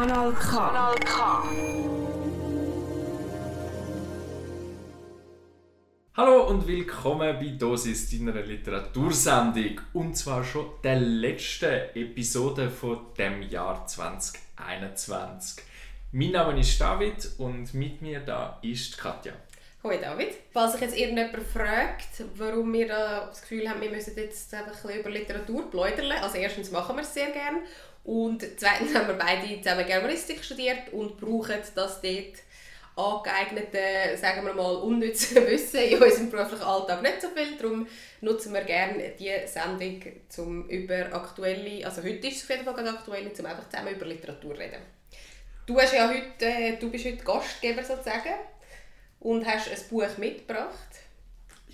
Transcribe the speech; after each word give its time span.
Kanal 0.00 0.32
K. 0.32 0.56
Kanal 0.56 0.94
K. 0.94 1.44
Hallo 6.16 6.48
und 6.48 6.66
willkommen 6.66 7.36
bei 7.38 7.48
Dosis, 7.58 8.08
deiner 8.08 8.40
Literatursendung. 8.40 9.82
Und 9.92 10.16
zwar 10.16 10.42
schon 10.42 10.70
der 10.82 10.98
letzten 10.98 11.90
Episode 11.94 12.70
von 12.70 13.12
dem 13.18 13.42
Jahr 13.42 13.86
2021. 13.86 15.62
Mein 16.12 16.30
Name 16.30 16.58
ist 16.58 16.80
David 16.80 17.32
und 17.36 17.74
mit 17.74 18.00
mir 18.00 18.20
da 18.20 18.58
ist 18.62 18.96
Katja. 18.96 19.34
Hoi 19.82 19.98
David. 19.98 20.34
Falls 20.50 20.72
sich 20.72 20.80
jetzt 20.80 20.96
irgendjemand 20.96 21.46
fragt, 21.46 22.24
warum 22.36 22.72
wir 22.72 22.88
da 22.88 23.26
das 23.26 23.42
Gefühl 23.42 23.68
haben, 23.68 23.82
wir 23.82 23.90
müssen 23.90 24.16
jetzt 24.16 24.52
einfach 24.54 24.72
ein 24.72 24.82
bisschen 24.82 25.00
über 25.00 25.10
Literatur 25.10 25.70
pläudern. 25.70 26.12
Also 26.12 26.38
erstens 26.38 26.70
machen 26.70 26.96
wir 26.96 27.02
es 27.02 27.12
sehr 27.12 27.30
gerne 27.30 27.60
und 28.04 28.44
zweitens 28.56 28.94
haben 28.94 29.08
wir 29.08 29.14
beide 29.14 29.60
zusammen 29.60 29.86
Germanistik 29.86 30.42
studiert 30.44 30.92
und 30.92 31.18
brauchen 31.18 31.58
das 31.74 32.00
dort 32.00 32.34
angeeignete, 32.96 34.16
sagen 34.16 34.44
wir 34.44 34.54
mal, 34.54 34.74
unnütze 34.76 35.46
Wissen 35.46 35.80
in 35.80 36.02
unserem 36.02 36.30
beruflichen 36.30 36.64
Alltag 36.64 37.02
nicht 37.02 37.22
so 37.22 37.28
viel. 37.28 37.56
Darum 37.56 37.86
nutzen 38.20 38.52
wir 38.52 38.62
gerne 38.62 39.12
diese 39.18 39.46
Sendung 39.46 40.00
zum 40.28 40.68
über 40.68 41.12
aktuelle, 41.14 41.84
also 41.86 42.02
heute 42.02 42.28
ist 42.28 42.36
es 42.36 42.42
auf 42.44 42.50
jeden 42.50 42.64
Fall 42.64 42.74
gerade 42.74 42.90
aktuell, 42.90 43.26
um 43.26 43.46
einfach 43.46 43.68
zusammen 43.68 43.94
über 43.94 44.06
Literatur 44.06 44.54
zu 44.54 44.60
reden. 44.60 44.82
Du, 45.66 45.78
hast 45.78 45.94
ja 45.94 46.08
heute, 46.08 46.46
äh, 46.46 46.76
du 46.78 46.90
bist 46.90 47.04
heute 47.04 47.22
Gastgeber 47.22 47.82
sozusagen 47.82 48.34
und 49.20 49.46
hast 49.46 49.70
ein 49.70 49.78
Buch 49.88 50.18
mitgebracht. 50.18 50.88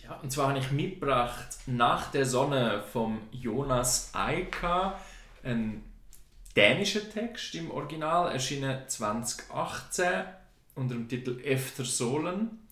Ja, 0.02 0.20
und 0.22 0.30
zwar 0.30 0.50
habe 0.50 0.58
ich 0.58 0.70
mitgebracht 0.70 1.56
«Nach 1.66 2.10
der 2.10 2.26
Sonne» 2.26 2.84
vom 2.92 3.26
Jonas 3.32 4.10
Eika, 4.12 5.00
ein 5.42 5.82
dänischer 6.56 7.08
Text 7.08 7.54
im 7.54 7.70
Original, 7.70 8.32
erschienen 8.32 8.88
2018 8.88 10.24
unter 10.74 10.94
dem 10.94 11.08
Titel 11.08 11.40
«Efter 11.44 11.84
Solen», 11.84 12.66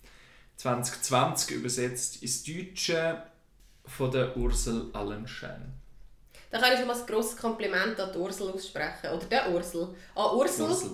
2020 0.57 1.57
übersetzt 1.57 2.23
ins 2.23 2.45
Deutsche 2.45 3.23
von 3.85 4.11
der 4.11 4.37
Ursel 4.37 4.91
Allenschein. 4.93 5.73
Da 6.51 6.61
kann 6.61 6.73
ich 6.73 6.79
schon 6.79 6.87
mal 6.87 6.99
ein 6.99 7.07
grosses 7.07 7.37
Kompliment 7.37 7.99
an 7.99 8.13
die 8.13 8.19
Ursel 8.19 8.51
aussprechen. 8.51 9.11
Oder 9.13 9.27
der 9.27 9.51
Ursel. 9.51 9.89
An 10.15 10.37
Ursel. 10.37 10.69
Ursel. 10.69 10.91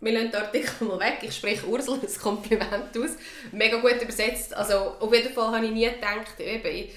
Wir 0.00 0.12
lassen 0.12 0.30
den 0.30 0.42
Artikel 0.42 0.86
mal 0.86 1.00
weg. 1.00 1.18
Ich 1.22 1.36
spreche 1.36 1.66
Ursel 1.66 1.94
ein 1.94 2.20
Kompliment 2.20 2.96
aus. 2.96 3.16
Mega 3.50 3.78
gut 3.78 4.00
übersetzt. 4.02 4.52
Also 4.54 4.74
auf 5.00 5.12
jeden 5.12 5.32
Fall 5.32 5.54
habe 5.54 5.64
ich 5.64 5.72
nie 5.72 5.88
gedacht, 5.88 6.38
eben, 6.38 6.90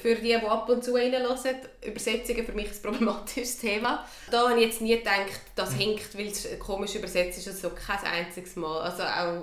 für 0.00 0.14
die, 0.14 0.22
die 0.22 0.36
ab 0.36 0.68
und 0.68 0.84
zu 0.84 0.94
reinhören, 0.94 1.38
Übersetzungen 1.84 2.46
für 2.46 2.52
mich 2.52 2.68
ein 2.68 2.82
problematisches 2.82 3.58
Thema. 3.58 4.06
Da 4.30 4.48
habe 4.48 4.58
ich 4.58 4.66
jetzt 4.66 4.80
nie 4.80 4.96
gedacht, 4.96 5.40
das 5.54 5.70
hm. 5.70 5.78
hinkt, 5.78 6.18
weil 6.18 6.28
es 6.28 6.46
komisch 6.58 6.94
übersetzt 6.94 7.38
ist, 7.38 7.48
also 7.48 7.70
kein 7.70 7.98
einziges 8.04 8.56
Mal. 8.56 8.80
Also 8.80 9.02
auch 9.02 9.42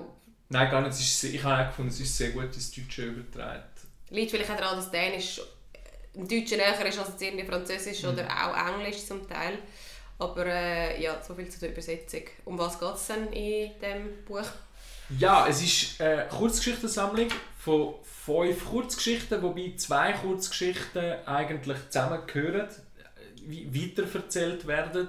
Nein, 0.50 0.69
gar 0.69 0.81
nicht. 0.81 1.23
Ich 1.23 1.44
habe 1.44 1.63
auch 1.63 1.67
gefunden, 1.69 1.91
es 1.91 2.00
ist 2.00 2.17
sehr 2.17 2.30
gut 2.30 2.53
ins 2.53 2.72
Deutsche 2.72 3.03
übertragen. 3.03 3.63
Liegt 4.09 4.31
vielleicht 4.31 4.52
auch 4.52 4.58
daran, 4.58 4.78
dass 4.78 4.91
Dänisch 4.91 5.41
im 6.13 6.28
Deutschen 6.28 6.58
näher 6.58 6.88
ist 6.88 7.00
als 7.00 7.09
jetzt 7.09 7.22
irgendwie 7.22 7.45
Französisch 7.45 8.03
mhm. 8.03 8.09
oder 8.09 8.28
auch 8.30 8.80
Englisch 8.80 9.06
zum 9.06 9.28
Teil. 9.28 9.58
Aber 10.17 10.45
äh, 10.45 11.02
ja, 11.02 11.22
so 11.22 11.33
viel 11.36 11.50
zu 11.50 11.59
der 11.59 11.72
Übersetzung. 11.72 12.22
Um 12.45 12.58
was 12.58 12.80
geht 12.80 12.94
es 12.94 13.08
denn 13.08 13.28
in 13.33 13.72
diesem 13.80 14.23
Buch? 14.25 14.45
Ja, 15.19 15.47
es 15.47 15.61
ist 15.61 16.02
eine 16.02 16.28
Kurzgeschichtensammlung 16.28 17.28
von 17.59 17.95
fünf 18.25 18.65
Kurzgeschichten, 18.65 19.41
wobei 19.41 19.73
zwei 19.77 20.13
Kurzgeschichten 20.13 21.25
eigentlich 21.25 21.77
zusammengehören, 21.89 22.67
weiterverzählt 23.47 24.65
werden. 24.65 25.07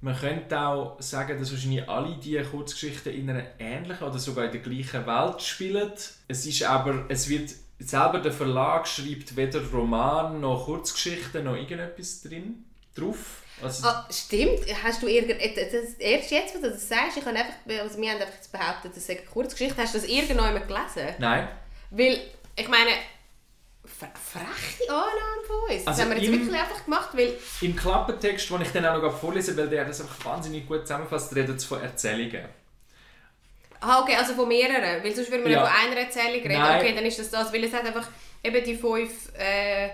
Man 0.00 0.16
könnte 0.16 0.58
auch 0.58 1.00
sagen, 1.00 1.38
dass 1.38 1.52
wahrscheinlich 1.52 1.86
alle 1.88 2.16
diese 2.16 2.42
Kurzgeschichten 2.42 3.12
in 3.12 3.28
einer 3.28 3.44
ähnlichen 3.58 4.06
oder 4.06 4.18
sogar 4.18 4.46
in 4.46 4.52
der 4.52 4.60
gleichen 4.60 5.06
Welt 5.06 5.42
spielen. 5.42 5.92
Es 6.28 6.46
ist 6.46 6.62
aber, 6.62 7.04
es 7.08 7.28
wird 7.28 7.50
selber 7.78 8.20
der 8.20 8.32
Verlag 8.32 8.86
schreibt 8.86 9.36
weder 9.36 9.62
Roman 9.70 10.40
noch 10.40 10.66
Kurzgeschichten 10.66 11.44
noch 11.44 11.56
irgendetwas 11.56 12.22
drin 12.22 12.64
drauf. 12.94 13.42
Also 13.62 13.88
ah, 13.88 14.08
stimmt. 14.10 14.60
Hast 14.82 15.02
du 15.02 15.06
irgend 15.06 15.38
erst 15.98 16.30
jetzt, 16.30 16.54
wo 16.54 16.62
du 16.62 16.70
das 16.70 16.88
sagst, 16.88 17.18
ich 17.18 17.26
habe 17.26 17.36
einfach, 17.36 17.54
also 17.82 18.00
wir 18.00 18.10
haben 18.10 18.20
einfach 18.20 18.32
behauptet, 18.50 18.96
das 18.96 19.06
sei 19.06 19.18
eine 19.18 19.26
Kurzgeschichte. 19.26 19.76
Hast 19.76 19.94
du 19.94 19.98
das 19.98 20.08
irgendjemand 20.08 20.66
gelesen? 20.66 21.14
Nein. 21.18 21.48
Weil, 21.90 22.20
ich 22.56 22.68
meine, 22.68 22.90
freche 23.84 24.90
Annahme 24.90 25.42
von 25.46 25.56
uns. 25.70 25.84
Das 25.84 25.98
also 25.98 26.02
haben 26.02 26.10
wir 26.10 26.16
jetzt 26.18 26.26
im, 26.26 26.40
wirklich 26.40 26.60
einfach 26.60 26.84
gemacht, 26.84 27.10
weil... 27.12 27.36
Im 27.60 27.76
Klappentext, 27.76 28.50
den 28.50 28.62
ich 28.62 28.72
dann 28.72 28.86
auch 28.86 29.02
noch 29.02 29.18
vorlesen 29.18 29.56
weil 29.56 29.68
der 29.68 29.84
das 29.84 30.00
einfach 30.00 30.24
wahnsinnig 30.24 30.66
gut 30.66 30.82
zusammenfasst, 30.82 31.34
redet 31.34 31.56
es 31.56 31.64
von 31.64 31.80
Erzählungen. 31.80 32.44
Ah, 33.80 34.02
okay, 34.02 34.16
also 34.16 34.34
von 34.34 34.46
mehreren, 34.46 35.02
weil 35.02 35.14
sonst 35.14 35.30
würden 35.30 35.44
wir 35.44 35.52
ja. 35.52 35.64
von 35.64 35.74
einer 35.74 36.00
Erzählung 36.00 36.42
reden. 36.42 36.52
Nein. 36.52 36.80
Okay, 36.80 36.94
dann 36.94 37.04
ist 37.04 37.18
das 37.18 37.30
das, 37.30 37.52
weil 37.52 37.64
es 37.64 37.72
hat 37.72 37.86
einfach 37.86 38.06
eben 38.44 38.62
die 38.62 38.76
fünf 38.76 39.32
äh, 39.38 39.90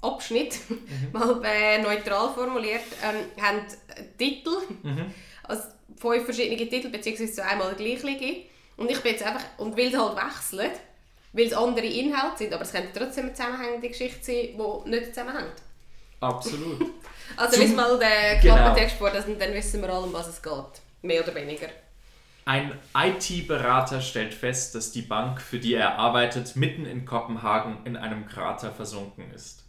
Abschnitte, 0.00 0.58
mhm. 0.68 1.08
mal 1.12 1.40
äh, 1.44 1.78
neutral 1.78 2.32
formuliert, 2.32 2.82
ähm, 3.02 3.42
haben 3.42 3.60
Titel, 4.16 4.56
mhm. 4.82 5.12
also 5.42 5.64
fünf 5.96 6.24
verschiedene 6.24 6.68
Titel, 6.68 6.90
beziehungsweise 6.90 7.44
einmal 7.44 7.74
der 7.74 7.96
gleiche. 7.96 8.42
Und 8.76 8.90
ich 8.90 9.00
bin 9.00 9.12
jetzt 9.12 9.24
einfach, 9.24 9.44
und 9.58 9.76
weil 9.76 9.88
es 9.88 9.98
halt 9.98 10.16
wechselt, 10.16 10.80
weil 11.34 11.46
es 11.46 11.52
andere 11.52 11.86
Inhalte 11.86 12.38
sind, 12.38 12.54
aber 12.54 12.62
es 12.62 12.72
könnte 12.72 12.98
trotzdem 12.98 13.24
eine 13.24 13.34
zusammenhängende 13.34 13.88
Geschichte 13.88 14.24
sein, 14.24 14.56
die 14.56 14.90
nicht 14.90 15.06
zusammenhängt. 15.06 15.62
Absolut. 16.20 16.80
also 17.36 17.60
lies 17.60 17.74
mal 17.74 17.98
den 17.98 18.40
genau. 18.40 18.54
Klappentext 18.54 18.96
vor, 18.96 19.10
dann 19.10 19.52
wissen 19.52 19.82
wir 19.82 19.90
alle, 19.90 20.06
um 20.06 20.12
was 20.12 20.28
es 20.28 20.40
geht. 20.40 20.80
Mehr 21.02 21.22
oder 21.22 21.34
weniger. 21.34 21.68
Ein 22.46 22.72
IT-Berater 22.96 24.00
stellt 24.00 24.32
fest, 24.32 24.74
dass 24.74 24.92
die 24.92 25.02
Bank, 25.02 25.40
für 25.40 25.58
die 25.58 25.74
er 25.74 25.98
arbeitet, 25.98 26.56
mitten 26.56 26.86
in 26.86 27.04
Kopenhagen 27.04 27.78
in 27.84 27.96
einem 27.96 28.26
Krater 28.26 28.70
versunken 28.70 29.32
ist. 29.34 29.64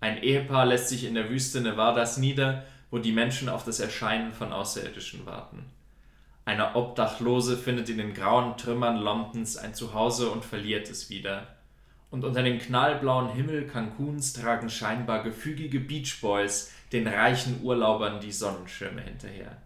Ein 0.00 0.22
Ehepaar 0.22 0.66
lässt 0.66 0.88
sich 0.88 1.04
in 1.04 1.14
der 1.14 1.28
Wüste 1.28 1.60
Nevadas 1.60 2.16
nieder, 2.16 2.64
wo 2.90 2.98
die 2.98 3.12
Menschen 3.12 3.48
auf 3.48 3.64
das 3.64 3.80
Erscheinen 3.80 4.32
von 4.32 4.52
Außerirdischen 4.52 5.26
warten. 5.26 5.70
Eine 6.44 6.74
Obdachlose 6.74 7.56
findet 7.56 7.88
in 7.88 7.98
den 7.98 8.14
grauen 8.14 8.56
Trümmern 8.56 8.96
Lompens 8.96 9.56
ein 9.56 9.74
Zuhause 9.74 10.30
und 10.30 10.44
verliert 10.44 10.90
es 10.90 11.08
wieder. 11.08 11.46
Und 12.10 12.24
unter 12.24 12.42
dem 12.42 12.58
knallblauen 12.58 13.32
Himmel 13.32 13.66
Cancuns 13.66 14.32
tragen 14.32 14.68
scheinbar 14.68 15.22
gefügige 15.22 15.78
Beach 15.78 16.20
Boys 16.20 16.72
den 16.92 17.06
reichen 17.06 17.62
Urlaubern 17.62 18.20
die 18.20 18.32
Sonnenschirme 18.32 19.00
hinterher. 19.00 19.56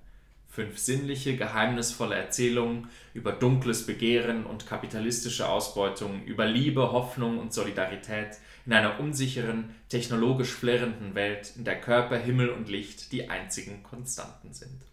Fünf 0.48 0.78
sinnliche, 0.78 1.36
geheimnisvolle 1.36 2.15
Erzählungen 2.15 2.88
über 3.15 3.32
dunkles 3.32 3.84
Begehren 3.84 4.47
und 4.47 4.66
kapitalistische 4.66 5.48
Ausbeutung, 5.48 6.25
über 6.25 6.47
Liebe, 6.47 6.92
Hoffnung 6.92 7.38
und 7.38 7.53
Solidarität 7.53 8.38
in 8.65 8.72
einer 8.72 9.00
unsicheren, 9.00 9.75
technologisch 9.88 10.53
flirrenden 10.53 11.15
Welt, 11.15 11.53
in 11.56 11.65
der 11.65 11.81
Körper, 11.81 12.16
Himmel 12.16 12.50
und 12.50 12.69
Licht 12.69 13.12
die 13.12 13.28
einzigen 13.28 13.82
Konstanten 13.82 14.53
sind. 14.53 14.85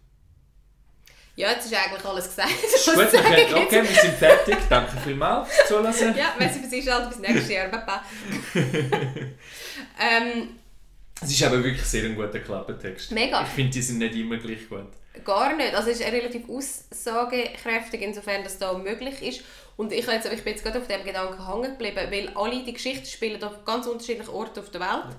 Ja, 1.36 1.50
jetzt 1.50 1.66
ist 1.66 1.74
eigentlich 1.74 2.04
alles 2.04 2.28
gesagt. 2.28 2.48
Gut, 2.50 2.96
wir 3.12 3.20
können, 3.20 3.54
okay, 3.54 3.82
wir 3.82 4.00
sind 4.00 4.14
fertig. 4.14 4.56
Danke 4.68 4.96
vielmals 5.02 5.48
fürs 5.48 5.68
Zuhören. 5.68 6.16
Ja, 6.16 6.34
wenn 6.38 6.52
Sie 6.52 6.60
für 6.60 6.68
sich 6.68 6.88
halt 6.88 7.08
bis 7.08 7.18
nächstes 7.18 7.50
Jahr. 7.50 7.68
Papa. 7.68 8.04
ähm, 8.54 10.50
es 11.20 11.30
ist 11.30 11.42
aber 11.42 11.62
wirklich 11.64 11.82
sehr 11.82 12.04
ein 12.04 12.14
guter 12.14 12.38
Klappentext. 12.38 13.10
Mega. 13.10 13.42
Ich 13.42 13.48
finde, 13.48 13.72
die 13.72 13.82
sind 13.82 13.98
nicht 13.98 14.14
immer 14.14 14.36
gleich 14.36 14.68
gut. 14.68 14.92
Gar 15.24 15.56
nicht. 15.56 15.74
Also 15.74 15.90
es 15.90 16.00
ist 16.00 16.06
relativ 16.06 16.48
aussagekräftig, 16.48 18.02
insofern 18.02 18.44
dass 18.44 18.58
das 18.58 18.76
möglich 18.78 19.22
ist. 19.22 19.44
Und 19.76 19.92
ich, 19.92 20.06
jetzt, 20.06 20.32
ich 20.32 20.44
bin 20.44 20.52
jetzt 20.52 20.62
gerade 20.62 20.78
auf 20.78 20.86
dem 20.86 21.04
Gedanken 21.04 21.48
hängen 21.48 21.72
geblieben, 21.72 22.06
weil 22.10 22.28
alle 22.36 22.62
die 22.62 22.72
Geschichten 22.72 23.06
spielen 23.06 23.42
auf 23.42 23.64
ganz 23.64 23.86
unterschiedlichen 23.86 24.30
Orten 24.30 24.60
auf 24.60 24.70
der 24.70 24.80
Welt. 24.80 25.04
Ja. 25.04 25.16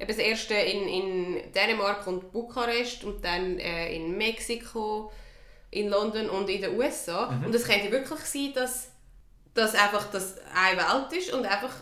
Eben 0.00 0.08
das 0.08 0.18
erste 0.18 0.54
in, 0.54 0.88
in 0.88 1.52
Dänemark 1.52 2.06
und 2.06 2.32
Bukarest 2.32 3.04
und 3.04 3.22
dann 3.22 3.58
äh, 3.58 3.94
in 3.94 4.16
Mexiko 4.16 5.10
in 5.70 5.88
London 5.88 6.30
und 6.30 6.48
in 6.48 6.60
den 6.60 6.78
USA. 6.78 7.30
Mhm. 7.30 7.46
Und 7.46 7.54
es 7.54 7.64
könnte 7.64 7.90
wirklich 7.90 8.20
sein, 8.20 8.52
dass 8.54 8.90
das 9.54 9.74
einfach 9.74 10.10
das 10.10 10.36
eine 10.54 10.78
Welt 10.78 11.12
ist 11.12 11.32
und 11.32 11.44
einfach 11.44 11.74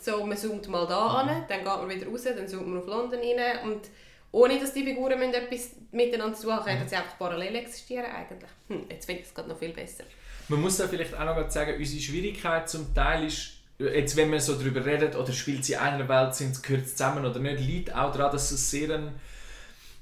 so, 0.00 0.24
man 0.24 0.36
zoomt 0.36 0.68
mal 0.68 0.86
da 0.86 1.08
mhm. 1.08 1.28
an, 1.28 1.44
dann 1.48 1.58
geht 1.58 1.66
man 1.66 1.88
wieder 1.88 2.06
raus, 2.06 2.24
dann 2.24 2.48
zoomt 2.48 2.68
man 2.68 2.78
auf 2.78 2.86
London 2.86 3.20
rein 3.20 3.68
und 3.68 3.82
ohne 4.30 4.58
dass 4.58 4.72
die 4.72 4.84
Figuren 4.84 5.20
etwas 5.32 5.70
miteinander 5.90 6.36
zu 6.36 6.44
tun 6.44 6.52
haben, 6.52 6.64
können 6.64 6.84
mhm. 6.84 6.88
sie 6.88 6.96
einfach 6.96 7.18
parallel 7.18 7.56
existieren 7.56 8.06
eigentlich. 8.06 8.50
Hm, 8.68 8.84
jetzt 8.90 9.06
finde 9.06 9.22
ich 9.22 9.28
es 9.28 9.34
gerade 9.34 9.48
noch 9.48 9.58
viel 9.58 9.72
besser. 9.72 10.04
Man 10.48 10.60
muss 10.60 10.76
da 10.76 10.86
vielleicht 10.86 11.14
auch 11.14 11.24
noch 11.24 11.50
sagen, 11.50 11.74
unsere 11.78 12.00
Schwierigkeit 12.00 12.68
zum 12.68 12.94
Teil 12.94 13.26
ist, 13.26 13.54
jetzt 13.78 14.16
wenn 14.16 14.30
man 14.30 14.40
so 14.40 14.54
darüber 14.54 14.84
redet, 14.84 15.16
oder 15.16 15.32
spielt 15.32 15.64
sie 15.64 15.74
in 15.74 15.78
einer 15.78 16.08
Welt, 16.08 16.34
sind, 16.34 16.62
gehört 16.62 16.86
es 16.86 16.96
zusammen 16.96 17.24
oder 17.24 17.38
nicht, 17.38 17.60
liegt 17.60 17.94
auch 17.94 18.12
daran, 18.12 18.32
dass 18.32 18.50
es 18.50 18.70
sehr 18.70 18.94
ein 18.94 19.12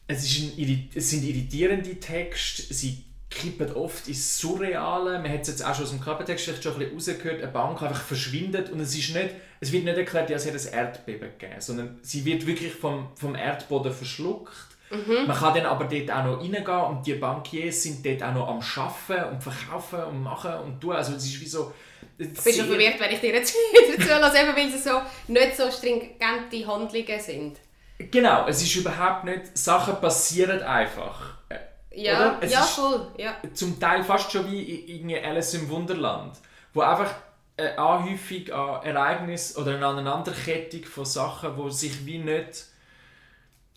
es, 0.08 0.24
ist 0.24 0.58
ein, 0.58 0.90
es 0.94 1.10
sind 1.10 1.24
irritierende 1.24 1.98
Texte, 1.98 2.72
sie 2.72 3.04
kippen 3.28 3.72
oft 3.74 4.06
ins 4.08 4.38
Surreale. 4.38 5.18
Man 5.18 5.32
hat 5.32 5.42
es 5.42 5.48
jetzt 5.48 5.64
auch 5.64 5.74
schon 5.74 5.84
aus 5.84 5.90
dem 5.90 6.00
Klappentext 6.00 6.44
vielleicht 6.44 6.62
schon 6.62 6.74
ein 6.74 6.78
bisschen 6.90 7.14
rausgehört, 7.14 7.42
eine 7.42 7.52
Bank 7.52 7.82
einfach 7.82 8.02
verschwindet 8.02 8.70
und 8.70 8.80
es, 8.80 8.96
ist 8.96 9.14
nicht, 9.14 9.30
es 9.60 9.72
wird 9.72 9.84
nicht 9.84 9.96
erklärt, 9.96 10.30
ja, 10.30 10.36
es 10.36 10.46
hat 10.46 10.54
ein 10.54 10.72
Erdbeben 10.72 11.30
gegeben, 11.38 11.60
sondern 11.60 11.98
sie 12.02 12.24
wird 12.24 12.46
wirklich 12.46 12.72
vom, 12.72 13.08
vom 13.14 13.34
Erdboden 13.34 13.92
verschluckt. 13.92 14.54
Mhm. 14.90 15.26
Man 15.26 15.36
kann 15.36 15.54
dann 15.54 15.66
aber 15.66 15.86
dort 15.86 16.10
auch 16.12 16.24
noch 16.24 16.40
reingehen 16.40 16.96
und 16.96 17.06
die 17.06 17.14
Bankiers 17.14 17.82
sind 17.82 18.06
dort 18.06 18.22
auch 18.22 18.34
noch 18.34 18.48
am 18.48 18.60
Arbeiten 18.60 19.34
und 19.34 19.42
verkaufen 19.42 20.04
und 20.04 20.22
machen 20.22 20.52
und 20.64 20.80
tun. 20.80 20.92
Also 20.92 21.14
es 21.14 21.24
ist 21.24 21.40
wie 21.40 21.46
so... 21.46 21.72
Ich 22.18 22.32
bin 22.32 22.54
schon 22.54 22.66
verwirrt, 22.66 23.00
wenn 23.00 23.12
ich 23.12 23.20
dir 23.20 23.34
jetzt 23.34 23.54
wieder 23.72 24.02
zulasse, 24.04 24.38
eben 24.38 24.56
weil 24.56 24.68
es 24.68 24.84
so 24.84 25.02
nicht 25.26 25.56
so 25.56 25.70
stringente 25.70 26.66
Handlungen 26.66 27.20
sind. 27.20 27.58
Genau, 27.98 28.46
es 28.46 28.62
ist 28.62 28.74
überhaupt 28.76 29.24
nicht... 29.24 29.56
Sachen 29.56 29.96
passieren 30.00 30.62
einfach. 30.62 31.34
Äh, 31.48 31.56
Ja, 31.92 32.36
ja 32.42 32.60
ist- 32.60 32.70
voll. 32.70 33.06
Ja. 33.16 33.36
zum 33.54 33.80
Teil 33.80 34.04
fast 34.04 34.30
schon 34.30 34.50
wie 34.50 34.60
i- 34.62 34.96
irgendwie 34.96 35.18
Alice 35.18 35.54
im 35.54 35.68
Wunderland, 35.70 36.36
wo 36.74 36.82
einfach 36.82 37.10
eine 37.56 37.78
Anhäufung 37.78 38.50
an 38.52 38.82
Ereignissen 38.84 39.60
oder 39.62 39.76
eine 39.76 39.86
Aneinanderkettung 39.86 40.84
von 40.84 41.04
Sachen, 41.06 41.56
wo 41.56 41.70
sich 41.70 42.04
wie 42.04 42.18
nicht... 42.18 42.66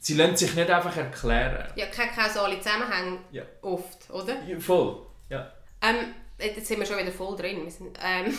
Sie 0.01 0.15
lassen 0.15 0.37
sich 0.37 0.53
nicht 0.55 0.69
einfach 0.69 0.95
erklären. 0.95 1.71
ja, 1.75 1.85
keine 1.87 2.11
kausale 2.11 2.57
Zusammenhänge 2.61 3.19
Ja. 3.31 3.43
oft, 3.61 4.09
oder? 4.09 4.33
Ja, 4.47 4.57
Voll, 4.59 5.05
ja. 5.29 5.51
Ähm, 5.81 6.13
jetzt 6.39 6.67
sind 6.67 6.79
wir 6.79 6.85
schon 6.85 6.97
wieder 6.97 7.11
voll 7.11 7.35
drin. 7.35 7.69
Sind, 7.69 7.97
ähm, 8.01 8.37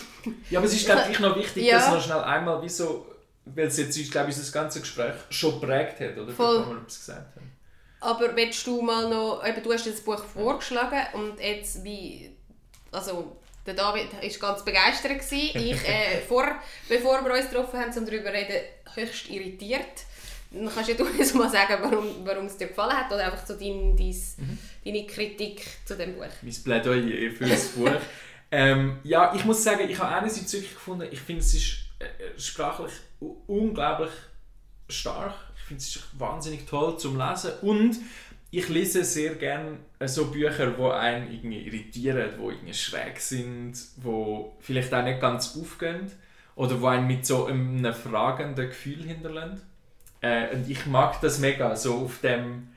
Ja, 0.51 0.59
aber 0.59 0.67
es 0.67 0.75
ist 0.75 0.87
glaube 0.87 1.03
ich 1.11 1.21
noch 1.21 1.37
wichtig, 1.37 1.65
Ja. 1.67 1.77
dass 1.77 1.91
noch 1.91 2.03
schnell 2.03 2.21
einmal 2.23 2.63
wie 2.63 2.69
so, 2.71 3.07
weil 3.45 3.67
es 3.67 3.77
jetzt, 3.79 3.97
glaube 4.13 4.31
ich, 4.31 4.37
das 4.37 4.53
ganze 4.53 4.81
Gespräch 4.81 5.15
schon 5.31 5.61
geprägt 5.61 6.01
hat, 6.01 6.17
oder? 6.19 6.33
Voll. 6.33 6.59
Bevor 6.59 6.75
wir 6.75 6.81
etwas 6.83 6.99
gesagt 6.99 7.37
haben. 7.37 7.53
aber 8.01 8.37
willst 8.37 8.67
du 8.67 8.81
mal 8.83 9.09
noch, 9.09 9.45
eben, 9.47 9.63
du 9.63 9.73
hast 9.73 9.87
das 9.87 10.01
Buch 10.01 10.23
vorgeschlagen 10.25 11.01
und 11.15 11.41
jetzt 11.41 11.83
wie, 11.85 12.31
also 12.93 13.37
der 13.67 13.75
David 13.75 14.13
war 14.13 14.53
ganz 14.53 14.65
begeistert. 14.65 15.13
Gewesen. 15.19 15.51
Ich, 15.61 15.89
äh, 15.89 16.21
vor, 16.27 16.47
bevor 16.89 17.25
wir 17.25 17.35
uns 17.35 17.49
getroffen 17.51 17.79
haben, 17.81 17.97
um 17.97 18.07
darüber 18.07 18.31
zu 18.31 18.33
reden, 18.33 18.63
höchst 18.95 19.29
irritiert. 19.31 20.05
Dann 20.53 20.69
kannst 20.75 20.89
ja 20.91 20.97
du 20.97 21.05
uns 21.05 21.35
mal 21.35 21.49
sagen, 21.51 21.77
warum, 21.81 22.27
warum 22.27 22.47
es 22.47 22.57
dir 22.57 22.67
gefallen 22.69 22.97
hat 22.97 23.13
oder 23.13 23.27
einfach 23.27 23.47
so 23.47 23.55
dein, 23.55 23.97
dein, 23.97 24.07
Mhm. 24.09 24.59
deine 24.85 25.07
Kritik 25.07 25.65
zu 25.85 25.97
dem 25.97 26.15
Buch. 26.17 26.25
Mein 26.43 26.55
Plädoyer 26.65 27.31
für 27.33 27.47
das 27.47 27.69
Buch. 27.69 27.91
ähm, 28.51 28.99
ja, 29.05 29.33
ich 29.35 29.45
muss 29.45 29.63
sagen, 29.63 29.89
ich 29.89 29.97
habe 29.99 30.13
einerseits 30.17 30.53
wirklich 30.53 30.75
gefunden, 30.75 31.07
ich 31.09 31.21
finde 31.21 31.43
es 31.43 31.55
ist 31.55 31.77
äh, 32.01 32.07
sprachlich 32.41 32.91
u- 32.91 33.10
unglaublich 33.47 34.11
stark. 34.89 35.35
Ich 35.57 35.63
finde 35.63 35.83
es 35.83 36.01
wahnsinnig 36.19 36.67
toll 36.67 36.99
zum 36.99 37.19
Lesen 37.19 37.53
und 37.63 37.97
ich 38.51 38.69
lese 38.69 39.05
sehr 39.05 39.37
gerne 39.37 39.79
äh, 39.99 40.09
so 40.09 40.27
Bücher, 40.27 40.67
die 40.67 40.83
einen 40.83 41.33
irgendwie 41.33 41.67
irritieren, 41.67 42.31
die 42.37 42.43
irgendwie 42.43 42.75
schräg 42.75 43.21
sind, 43.21 43.75
die 43.75 44.45
vielleicht 44.59 44.93
auch 44.93 45.05
nicht 45.05 45.21
ganz 45.21 45.57
aufgehen 45.57 46.11
oder 46.57 46.75
die 46.75 46.87
einen 46.87 47.07
mit 47.07 47.25
so 47.25 47.47
einem 47.47 47.95
fragenden 47.95 48.69
Gefühl 48.69 49.05
hinterlassen. 49.05 49.63
Äh, 50.21 50.55
und 50.55 50.69
ich 50.69 50.85
mag 50.87 51.21
das 51.21 51.39
mega, 51.39 51.77
so 51.77 51.99
auf 51.99 52.21
dem, 52.23 52.69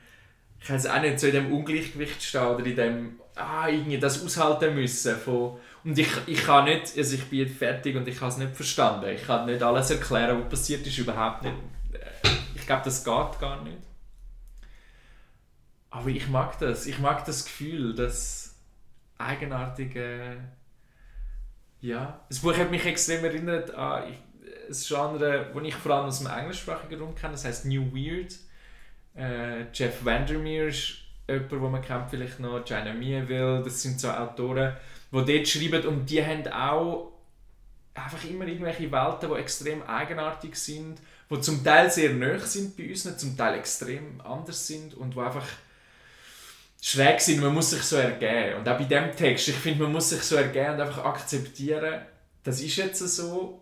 ich 0.60 0.70
weiß 0.70 0.86
auch 0.86 1.00
nicht, 1.00 1.18
so 1.18 1.26
in 1.26 1.34
dem 1.34 1.52
Ungleichgewicht 1.52 2.22
stehen 2.22 2.46
oder 2.46 2.64
in 2.64 2.76
dem, 2.76 3.20
ah, 3.34 3.68
irgendwie 3.68 3.98
das 3.98 4.24
aushalten 4.24 4.74
müssen. 4.74 5.16
Von, 5.16 5.58
und 5.84 5.98
ich, 5.98 6.08
ich 6.26 6.42
kann 6.44 6.64
nicht, 6.64 6.96
also 6.96 7.14
ich 7.14 7.24
bin 7.24 7.48
fertig 7.48 7.94
und 7.96 8.08
ich 8.08 8.20
habe 8.20 8.30
es 8.30 8.38
nicht 8.38 8.56
verstanden. 8.56 9.08
Ich 9.10 9.24
kann 9.26 9.46
nicht 9.46 9.62
alles 9.62 9.90
erklären, 9.90 10.40
was 10.42 10.48
passiert 10.50 10.86
ist, 10.86 10.98
überhaupt 10.98 11.42
nicht. 11.42 11.54
Äh, 11.92 12.28
Ich 12.54 12.66
glaube, 12.66 12.82
das 12.84 13.04
geht 13.04 13.38
gar 13.40 13.62
nicht. 13.62 13.76
Aber 15.90 16.08
ich 16.08 16.28
mag 16.28 16.58
das. 16.58 16.86
Ich 16.86 16.98
mag 16.98 17.24
das 17.24 17.44
Gefühl, 17.44 17.94
das 17.94 18.56
eigenartige. 19.18 20.36
Ja. 21.80 22.20
Das 22.28 22.38
Buch 22.40 22.56
hat 22.56 22.70
mich 22.70 22.84
extrem 22.86 23.24
erinnert 23.24 23.72
an 23.74 24.04
ein 24.04 24.16
Genre, 24.70 25.50
das 25.54 25.62
ich 25.62 25.74
vor 25.74 25.92
allem 25.92 26.06
aus 26.06 26.18
dem 26.20 26.28
englischsprachigen 26.28 26.98
Raum 27.00 27.14
kenne. 27.14 27.32
Das 27.32 27.44
heißt 27.44 27.66
New 27.66 27.92
Weird. 27.92 28.34
Äh, 29.14 29.66
Jeff 29.72 30.04
Vandermeer 30.04 30.68
ist 30.68 30.94
jemand, 31.28 31.52
den 31.52 31.70
man 31.70 31.82
kennt, 31.82 32.10
vielleicht 32.10 32.40
noch. 32.40 32.64
China 32.64 32.92
Mieville. 32.94 33.62
Das 33.62 33.82
sind 33.82 34.00
so 34.00 34.10
Autoren, 34.10 34.74
die 35.14 35.36
dort 35.36 35.48
schreiben 35.48 35.86
und 35.86 36.10
die 36.10 36.24
haben 36.24 36.46
auch 36.48 37.12
einfach 37.94 38.24
immer 38.24 38.46
irgendwelche 38.46 38.90
Welten, 38.90 39.30
die 39.30 39.40
extrem 39.40 39.82
eigenartig 39.84 40.56
sind, 40.56 40.98
die 41.30 41.40
zum 41.40 41.62
Teil 41.62 41.90
sehr 41.90 42.10
nah 42.10 42.38
sind 42.38 42.76
bei 42.76 42.88
uns, 42.88 43.16
zum 43.16 43.36
Teil 43.36 43.58
extrem 43.58 44.20
anders 44.20 44.66
sind 44.66 44.94
und 44.94 45.14
die 45.14 45.20
einfach 45.20 45.46
schräg 46.80 47.20
sind. 47.20 47.40
Man 47.40 47.54
muss 47.54 47.70
sich 47.70 47.82
so 47.82 47.96
ergeben. 47.96 48.58
Und 48.58 48.68
auch 48.68 48.76
bei 48.76 48.84
diesem 48.84 49.14
Text, 49.16 49.48
ich 49.48 49.54
finde, 49.54 49.84
man 49.84 49.92
muss 49.92 50.10
sich 50.10 50.22
so 50.22 50.36
ergeben 50.36 50.74
und 50.74 50.80
einfach 50.80 51.04
akzeptieren, 51.04 52.02
das 52.42 52.60
ist 52.60 52.76
jetzt 52.76 52.98
so. 52.98 53.60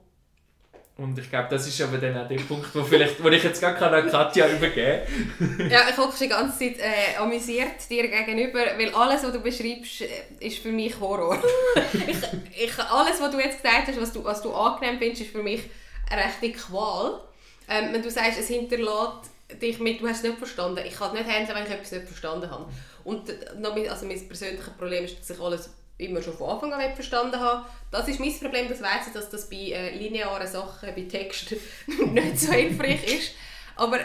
Und 0.99 1.19
ich 1.19 1.31
glaube, 1.31 1.49
das 1.51 1.67
ist 1.67 1.81
aber 1.81 1.97
dann 1.97 2.17
auch 2.19 2.29
der 2.29 2.37
Punkt, 2.37 2.75
wo, 2.75 2.85
vielleicht, 2.85 3.23
wo 3.23 3.29
ich 3.29 3.43
jetzt 3.43 3.61
gar 3.61 3.75
keine 3.75 4.07
Katja 4.09 4.47
übergeben 4.47 5.71
Ja, 5.71 5.89
ich 5.89 5.97
hocke 5.97 6.15
die 6.21 6.29
ganze 6.29 6.59
Zeit 6.59 6.79
äh, 6.79 7.17
amüsiert 7.17 7.89
dir 7.89 8.09
gegenüber, 8.09 8.61
weil 8.77 8.95
alles, 8.95 9.25
was 9.25 9.33
du 9.33 9.41
beschreibst, 9.41 10.03
äh, 10.03 10.09
ist 10.39 10.59
für 10.59 10.71
mich 10.71 11.01
Horror. 11.01 11.43
ich, 12.07 12.19
ich, 12.65 12.79
alles, 12.79 13.21
was 13.21 13.31
du 13.31 13.39
jetzt 13.39 13.63
gesagt 13.63 13.89
hast, 13.89 14.01
was 14.01 14.13
du, 14.13 14.23
was 14.23 14.43
du 14.43 14.53
angenehm 14.53 14.99
findest, 14.99 15.23
ist 15.23 15.33
für 15.33 15.43
mich 15.43 15.63
eine 16.11 16.25
rechte 16.25 16.53
Qual. 16.53 17.23
Ähm, 17.69 17.89
wenn 17.93 18.03
du 18.03 18.11
sagst, 18.11 18.39
es 18.39 18.49
hinterlässt 18.49 19.31
dich 19.63 19.79
mit, 19.79 20.01
du 20.01 20.07
hast 20.07 20.19
es 20.19 20.25
nicht 20.25 20.39
verstanden. 20.39 20.85
Ich 20.87 20.95
kann 20.95 21.17
es 21.17 21.25
nicht 21.25 21.35
handeln, 21.35 21.57
wenn 21.57 21.67
ich 21.67 21.73
etwas 21.73 21.93
nicht 21.93 22.07
verstanden 22.07 22.51
habe. 22.51 22.67
Und 23.05 23.31
äh, 23.31 23.35
noch 23.59 23.75
mein, 23.75 23.89
also 23.89 24.05
mein 24.05 24.29
persönliches 24.29 24.69
Problem 24.79 25.05
ist, 25.05 25.21
dass 25.21 25.31
ich 25.31 25.43
alles 25.43 25.71
immer 25.99 26.23
schon 26.23 26.37
von 26.37 26.51
Anfang 26.51 26.73
an 26.73 26.95
verstanden 26.95 27.39
habe. 27.39 27.67
Das 27.91 28.09
ist 28.09 28.21
mein 28.21 28.37
Problem, 28.39 28.69
das 28.69 28.83
weiss 28.83 29.07
ich, 29.07 29.13
dass 29.13 29.31
das 29.31 29.49
bei 29.49 29.57
äh, 29.57 29.97
linearen 29.97 30.47
Sachen, 30.47 30.95
bei 30.95 31.03
Texten 31.03 31.59
nicht 32.13 32.41
so 32.41 32.53
hilfreich 32.53 33.05
ist. 33.07 33.33
Aber 33.77 33.99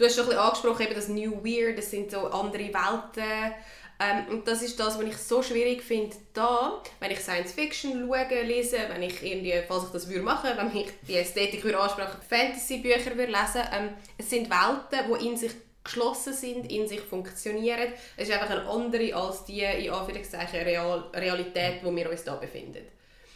Du 0.00 0.06
hast 0.06 0.14
schon 0.14 0.24
ein 0.24 0.28
bisschen 0.30 0.42
angesprochen, 0.42 0.82
eben 0.86 0.94
das 0.94 1.08
New 1.08 1.44
Weird, 1.44 1.76
das 1.76 1.90
sind 1.90 2.10
so 2.10 2.28
andere 2.28 2.72
Welten. 2.72 3.52
Ähm, 4.00 4.28
und 4.30 4.48
das 4.48 4.62
ist 4.62 4.80
das, 4.80 4.96
was 4.96 5.04
ich 5.04 5.16
so 5.18 5.42
schwierig 5.42 5.82
finde, 5.82 6.16
da, 6.32 6.82
wenn 7.00 7.10
ich 7.10 7.20
Science 7.20 7.52
Fiction 7.52 8.08
schaue, 8.08 8.42
lese, 8.44 8.78
wenn 8.88 9.02
ich 9.02 9.22
irgendwie, 9.22 9.52
falls 9.68 9.84
ich 9.84 9.90
das 9.90 10.08
würde 10.08 10.22
machen, 10.22 10.52
wenn 10.56 10.74
ich 10.74 10.88
die 11.06 11.16
Ästhetik 11.16 11.62
würde 11.64 11.78
ansprechen, 11.78 12.16
Fantasy-Bücher 12.26 13.14
würde 13.14 13.30
lesen, 13.30 13.60
ähm, 13.76 13.90
es 14.16 14.30
sind 14.30 14.48
Welten, 14.48 15.06
die 15.06 15.26
in 15.26 15.36
sich 15.36 15.52
geschlossen 15.82 16.32
sind, 16.34 16.70
in 16.70 16.86
sich 16.86 17.00
funktionieren. 17.00 17.92
Es 18.16 18.28
ist 18.28 18.34
einfach 18.34 18.50
eine 18.50 18.68
andere 18.68 19.14
als 19.14 19.44
die, 19.44 19.60
in 19.60 19.90
Anführungszeichen, 19.90 20.60
Real 20.60 21.04
Realität, 21.14 21.82
wo 21.82 21.94
wir 21.94 22.10
uns 22.10 22.24
da 22.24 22.36
befinden. 22.36 22.86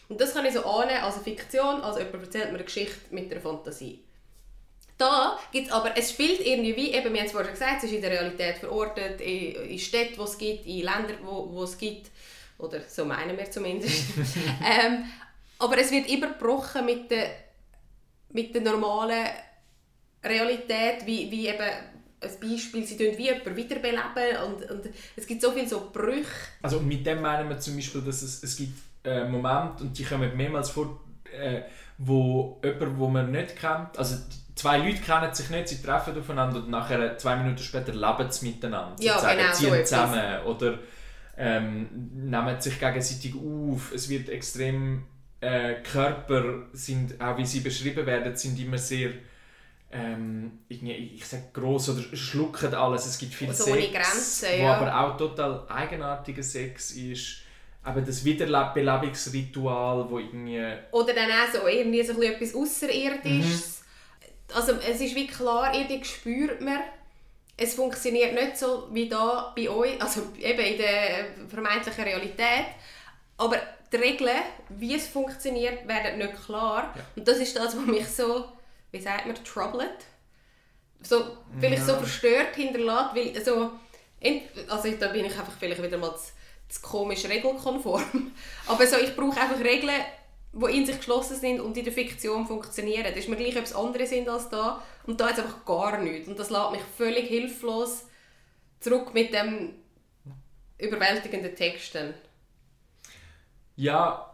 Und 0.08 0.20
das 0.20 0.34
kann 0.34 0.44
ich 0.44 0.52
so 0.52 0.64
annehmen 0.64 1.02
als 1.02 1.14
eine 1.14 1.24
Fiktion, 1.24 1.80
als 1.80 1.98
jemand 1.98 2.24
erzählt 2.24 2.46
mir 2.46 2.56
eine 2.56 2.64
Geschichte 2.64 3.00
mit 3.10 3.32
einer 3.32 3.40
Fantasie. 3.40 4.04
Da 4.96 5.38
gibt 5.50 5.68
es 5.68 5.72
aber, 5.72 5.96
es 5.96 6.10
spielt 6.10 6.40
irgendwie 6.40 6.76
wie, 6.76 6.92
eben, 6.92 7.12
wir 7.12 7.20
haben 7.20 7.26
es 7.26 7.32
vorhin 7.32 7.48
schon 7.48 7.58
gesagt, 7.58 7.78
es 7.78 7.90
ist 7.90 7.96
in 7.96 8.02
der 8.02 8.12
Realität 8.12 8.58
verortet, 8.58 9.20
in, 9.20 9.70
in 9.70 9.78
Städten, 9.78 10.18
wo 10.18 10.24
es 10.24 10.38
gibt, 10.38 10.66
in 10.66 10.82
Ländern, 10.82 11.18
wo, 11.24 11.50
wo 11.50 11.64
es 11.64 11.76
gibt, 11.76 12.10
oder 12.58 12.80
so 12.86 13.04
meinen 13.04 13.36
wir 13.36 13.50
zumindest. 13.50 14.04
ähm, 14.64 15.04
aber 15.58 15.78
es 15.78 15.90
wird 15.90 16.08
überbrochen 16.08 16.84
mit 16.84 17.10
der, 17.10 17.30
mit 18.30 18.54
der 18.54 18.62
normalen 18.62 19.26
Realität, 20.22 21.04
wie, 21.06 21.30
wie 21.30 21.48
eben 21.48 21.93
ein 22.24 22.50
Beispiel, 22.50 22.86
sie 22.86 22.96
tun 22.96 23.16
wie 23.16 23.24
jemanden 23.24 23.56
wiederbeleben 23.56 24.36
und, 24.46 24.70
und 24.70 24.92
es 25.16 25.26
gibt 25.26 25.42
so 25.42 25.52
viele 25.52 25.68
so 25.68 25.90
Brüche. 25.92 26.26
Also 26.62 26.80
mit 26.80 27.06
dem 27.06 27.20
meinen 27.20 27.48
wir 27.48 27.58
zum 27.58 27.76
Beispiel, 27.76 28.00
dass 28.00 28.22
es, 28.22 28.42
es 28.42 28.56
gibt 28.56 28.78
äh, 29.04 29.24
Momente, 29.28 29.84
und 29.84 29.96
die 29.96 30.04
kommen 30.04 30.36
mehrmals 30.36 30.70
vor, 30.70 31.00
äh, 31.32 31.62
wo 31.98 32.60
jemand, 32.64 32.98
wo 32.98 33.08
man 33.08 33.30
nicht 33.30 33.56
kennt, 33.56 33.98
also 33.98 34.16
zwei 34.54 34.78
Leute 34.78 35.00
kennen 35.00 35.32
sich 35.34 35.50
nicht, 35.50 35.68
sie 35.68 35.82
treffen 35.82 36.18
aufeinander 36.18 36.58
und 36.58 36.70
nachher 36.70 37.16
zwei 37.18 37.36
Minuten 37.36 37.58
später 37.58 37.92
leben 37.92 38.30
sie 38.30 38.46
miteinander. 38.46 38.96
Ja, 39.00 39.14
sozusagen, 39.14 39.38
genau, 39.38 39.52
so 39.52 39.58
ziehen 39.58 39.74
etwas. 39.74 39.88
zusammen 39.88 40.42
oder 40.46 40.78
ähm, 41.36 41.88
nehmen 42.14 42.60
sich 42.60 42.78
gegenseitig 42.78 43.34
auf. 43.34 43.92
Es 43.92 44.08
wird 44.08 44.28
extrem, 44.28 45.04
äh, 45.44 45.82
Körper 45.82 46.66
sind, 46.72 47.20
auch 47.20 47.36
wie 47.36 47.44
sie 47.44 47.60
beschrieben 47.60 48.06
werden, 48.06 48.34
sind 48.36 48.58
immer 48.58 48.78
sehr 48.78 49.10
ähm, 49.94 50.58
irgendwie, 50.68 51.12
ich 51.14 51.24
sag 51.24 51.54
gross 51.54 51.88
oder 51.88 52.02
schlucken 52.16 52.74
alles. 52.74 53.06
Es 53.06 53.16
gibt 53.16 53.32
viel 53.32 53.48
Also 53.48 53.64
Sex, 53.64 53.92
Grenzen, 53.92 54.48
wo 54.58 54.64
ja. 54.64 54.74
aber 54.76 55.00
auch 55.00 55.16
total 55.16 55.64
eigenartiger 55.68 56.42
Sex 56.42 56.90
ist. 56.90 57.38
Aber 57.84 58.00
das 58.00 58.24
Wiederbelebungsritual, 58.24 60.10
wo 60.10 60.18
irgendwie... 60.18 60.64
Oder 60.90 61.14
dann 61.14 61.30
auch 61.30 61.52
so 61.52 61.68
irgendwie 61.68 62.02
so 62.02 62.20
etwas 62.20 62.54
Außerirdisches. 62.54 63.82
Mhm. 64.48 64.56
Also 64.56 64.72
es 64.72 65.00
ist 65.00 65.14
wie 65.14 65.26
klar, 65.26 65.72
irgendwie 65.74 66.04
spürt 66.04 66.60
man, 66.60 66.80
es 67.56 67.74
funktioniert 67.74 68.34
nicht 68.34 68.58
so 68.58 68.88
wie 68.90 69.08
da 69.08 69.52
bei 69.56 69.68
euch, 69.68 70.00
also 70.02 70.22
eben 70.40 70.60
in 70.60 70.78
der 70.78 71.26
vermeintlichen 71.48 72.04
Realität. 72.04 72.66
Aber 73.36 73.58
die 73.92 73.96
Regeln, 73.96 74.42
wie 74.70 74.94
es 74.96 75.06
funktioniert, 75.06 75.86
werden 75.86 76.18
nicht 76.18 76.44
klar. 76.44 76.92
Ja. 76.96 77.02
Und 77.14 77.28
das 77.28 77.38
ist 77.38 77.56
das, 77.56 77.76
was 77.76 77.86
mich 77.86 78.08
so, 78.08 78.46
wie 78.94 79.02
sagt 79.02 79.26
man, 79.26 79.36
troubled? 79.44 79.90
So, 81.02 81.22
vielleicht 81.58 81.84
so 81.84 81.92
Ja. 81.92 81.98
verstört 81.98 82.54
hinterlässt, 82.56 83.14
weil 83.14 83.44
so, 83.44 83.72
ent- 84.20 84.44
also 84.68 84.90
da 84.92 85.08
bin 85.08 85.24
ich 85.26 85.38
einfach 85.38 85.52
vielleicht 85.58 85.82
wieder 85.82 85.98
mal 85.98 86.16
zu, 86.16 86.32
zu 86.68 86.80
komisch 86.80 87.24
regelkonform. 87.26 88.32
Aber 88.66 88.86
so, 88.86 88.96
ich 88.96 89.14
brauche 89.14 89.38
einfach 89.40 89.60
Regeln, 89.60 90.00
die 90.52 90.76
in 90.78 90.86
sich 90.86 90.98
geschlossen 90.98 91.36
sind 91.38 91.60
und 91.60 91.76
in 91.76 91.84
der 91.84 91.92
Fiktion 91.92 92.46
funktionieren. 92.46 93.04
Das 93.08 93.16
ist 93.16 93.28
mir 93.28 93.36
gleich 93.36 93.56
etwas 93.56 93.74
anderes 93.74 94.10
sind 94.10 94.28
als 94.28 94.48
da. 94.48 94.82
Und 95.06 95.20
da 95.20 95.28
ist 95.28 95.40
einfach 95.40 95.64
gar 95.66 95.98
nichts. 95.98 96.28
Und 96.28 96.38
das 96.38 96.50
lässt 96.50 96.70
mich 96.72 96.82
völlig 96.96 97.28
hilflos 97.28 98.04
zurück 98.80 99.12
mit 99.14 99.34
dem 99.34 99.74
überwältigenden 100.78 101.54
Texten. 101.56 102.14
Ja, 103.76 104.30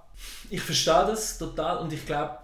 ich 0.50 0.60
verstehe 0.62 1.06
das 1.06 1.38
total 1.38 1.78
und 1.78 1.92
ich 1.92 2.04
glaube, 2.06 2.38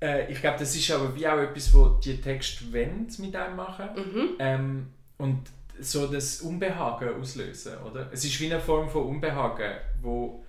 äh, 0.00 0.30
ich 0.30 0.40
glaube, 0.40 0.58
das 0.58 0.74
ist 0.74 0.90
aber 0.90 1.14
wie 1.14 1.26
auch 1.26 1.38
etwas, 1.38 1.74
was 1.74 2.00
die 2.00 2.20
Texte 2.20 2.72
wollen 2.72 3.08
mit 3.18 3.36
einem 3.36 3.56
machen. 3.56 3.88
Mhm. 3.94 4.28
Ähm, 4.38 4.86
und 5.18 5.42
so 5.80 6.06
das 6.06 6.40
Unbehagen 6.40 7.20
auslösen, 7.20 7.78
oder? 7.78 8.08
Es 8.12 8.24
ist 8.24 8.38
wie 8.40 8.46
eine 8.46 8.60
Form 8.60 8.88
von 8.88 9.04
Unbehagen, 9.04 9.74
wo 10.02 10.44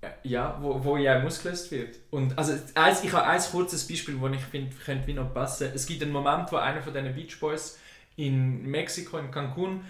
äh, 0.00 0.08
ja, 0.22 0.58
wo, 0.60 0.82
wo 0.82 0.96
ja 0.96 1.22
ausgelöst 1.22 1.70
wird. 1.70 1.96
Und 2.10 2.36
also 2.38 2.54
eins, 2.74 3.02
ich 3.02 3.12
habe 3.12 3.26
ein 3.26 3.40
kurzes 3.40 3.86
Beispiel, 3.86 4.18
das 4.20 4.32
ich 4.32 4.44
finde, 4.44 4.74
könnte 4.84 5.06
wie 5.06 5.14
noch 5.14 5.32
passen. 5.32 5.70
Es 5.74 5.86
gibt 5.86 6.02
einen 6.02 6.12
Moment, 6.12 6.50
wo 6.52 6.56
einer 6.56 6.82
von 6.82 6.92
diesen 6.92 7.14
Beach 7.14 7.38
Boys 7.40 7.78
in 8.16 8.62
Mexiko, 8.62 9.18
in 9.18 9.30
Cancun, 9.30 9.84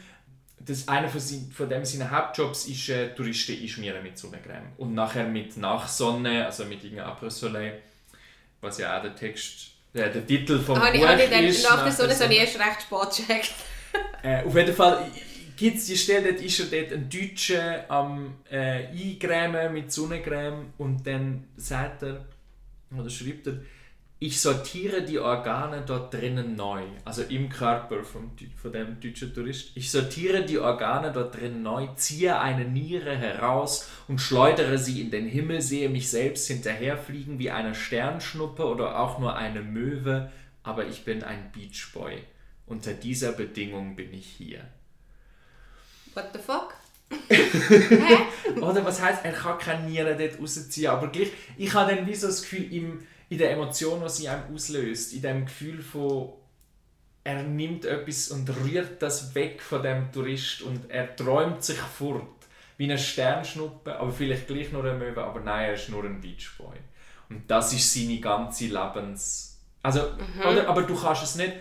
das 0.59 0.89
einer 0.89 1.09
von, 1.09 1.21
sein, 1.21 1.51
von 1.53 1.69
dem 1.69 1.85
seinen 1.85 2.11
Hauptjobs 2.11 2.67
ist 2.67 2.89
äh, 2.89 3.15
Touristen 3.15 3.61
einschmieren 3.61 4.03
mit 4.03 4.17
Sonnencreme. 4.17 4.73
Und 4.79 4.95
nachher 4.95 5.29
mit 5.29 5.57
Nachsonne, 5.57 6.47
also 6.47 6.65
mit 6.65 6.83
irgendeinem 6.83 7.11
Après 7.11 7.31
Soleil, 7.31 7.81
was 8.65 8.79
ja 8.79 8.97
auch 8.97 9.03
der 9.03 9.15
Text, 9.15 9.71
äh, 9.93 10.11
der 10.11 10.27
Titel 10.27 10.59
vom 10.59 10.79
Habe 10.79 10.97
ich, 10.97 11.01
Buch 11.03 11.09
habe 11.09 11.23
ich 11.23 11.31
dann, 11.31 11.45
ist. 11.45 11.63
nach 11.63 11.85
der 11.85 11.93
Sonne 11.93 12.09
der 12.09 12.21
habe 12.25 12.35
ich 12.35 12.41
erst 12.41 12.59
recht 12.59 12.83
spät 12.83 13.27
gecheckt. 13.27 13.55
äh, 14.23 14.43
auf 14.45 14.57
jeden 14.57 14.75
Fall 14.75 15.07
gibt 15.57 15.77
es 15.77 15.87
die 15.87 15.97
Stelle, 15.97 16.33
dort 16.33 16.43
ist 16.43 16.61
er 16.61 16.81
dort 16.81 16.93
ein 16.93 17.09
Deutscher 17.09 17.85
am 17.89 18.35
äh, 18.51 18.87
Eingrämen 18.87 19.73
mit 19.73 19.93
Sonnencreme 19.93 20.73
und 20.79 21.07
dann 21.07 21.45
sagt 21.57 22.03
er, 22.03 22.25
oder 22.97 23.11
schreibt 23.11 23.47
er, 23.47 23.59
ich 24.25 24.41
sortiere 24.41 25.03
die 25.03 25.19
Organe 25.19 25.83
dort 25.87 26.15
drinnen 26.15 26.57
neu, 26.57 26.83
also 27.05 27.21
im 27.25 27.51
Körper 27.51 28.03
vom, 28.05 28.31
von 28.57 28.73
dem 28.73 28.99
deutschen 28.99 29.35
Tourist. 29.35 29.73
Ich 29.75 29.91
sortiere 29.91 30.47
die 30.47 30.59
Organe 30.59 31.13
dort 31.13 31.37
drinnen 31.37 31.63
neu, 31.63 31.89
ziehe 31.97 32.41
eine 32.41 32.65
Niere 32.65 33.15
heraus 33.15 33.91
und 34.09 34.23
schleudere 34.23 34.79
sie 34.79 35.03
in 35.03 35.11
den 35.11 35.27
Himmel, 35.27 35.61
sehe 35.61 35.91
mich 35.91 36.09
selbst 36.09 36.49
hinterherfliegen 36.49 37.39
wie 37.39 37.51
eine 37.51 37.75
Sternschnuppe 37.75 38.65
oder 38.65 38.99
auch 38.99 39.19
nur 39.19 39.37
eine 39.37 39.61
Möwe, 39.61 40.33
aber 40.63 40.87
ich 40.87 41.05
bin 41.05 41.23
ein 41.23 41.53
Beachboy. 41.53 42.23
Unter 42.65 42.95
dieser 42.95 43.33
Bedingung 43.33 43.95
bin 43.95 44.15
ich 44.15 44.27
hier. 44.27 44.61
What 46.15 46.31
the 46.33 46.39
fuck? 46.39 46.73
Oder 48.57 48.85
was 48.85 49.01
heißt, 49.03 49.25
er 49.25 49.33
kann 49.33 49.59
keine 49.59 49.89
Nieren 49.89 50.17
dort 50.19 50.41
rausziehen, 50.41 50.91
aber 50.91 51.09
gleich, 51.09 51.31
ich 51.59 51.73
habe 51.75 51.95
dann 51.95 52.07
wie 52.07 52.15
so 52.15 52.27
das 52.27 52.41
Gefühl, 52.41 52.73
im, 52.73 53.07
in 53.35 53.39
der 53.39 53.51
Emotion, 53.51 54.01
die 54.01 54.09
sie 54.09 54.29
einem 54.29 54.55
auslöst, 54.55 55.13
in 55.13 55.23
dem 55.23 55.45
Gefühl 55.45 55.83
von, 55.83 56.35
er 57.25 57.43
nimmt 57.43 57.85
etwas 57.85 58.29
und 58.29 58.49
rührt 58.49 59.03
das 59.03 59.35
weg 59.35 59.61
von 59.61 59.83
dem 59.83 60.13
Tourist 60.13 60.63
und 60.63 60.89
er 60.89 61.17
träumt 61.17 61.65
sich 61.65 61.79
fort, 61.79 62.23
wie 62.77 62.85
eine 62.85 62.97
Sternschnuppe, 62.97 63.99
aber 63.99 64.13
vielleicht 64.13 64.47
gleich 64.47 64.71
nur 64.71 64.85
eine 64.85 64.97
Möwe, 64.97 65.25
aber 65.25 65.41
nein, 65.41 65.71
er 65.71 65.75
ist 65.75 65.89
nur 65.89 66.05
ein 66.05 66.21
Beachboy. 66.21 66.77
Und 67.29 67.51
das 67.51 67.73
ist 67.73 67.93
seine 67.93 68.21
ganze 68.21 68.67
Lebens... 68.67 69.59
Also, 69.83 70.01
oder, 70.49 70.69
aber 70.69 70.83
du 70.83 70.95
kannst 70.95 71.25
es 71.25 71.35
nicht... 71.35 71.55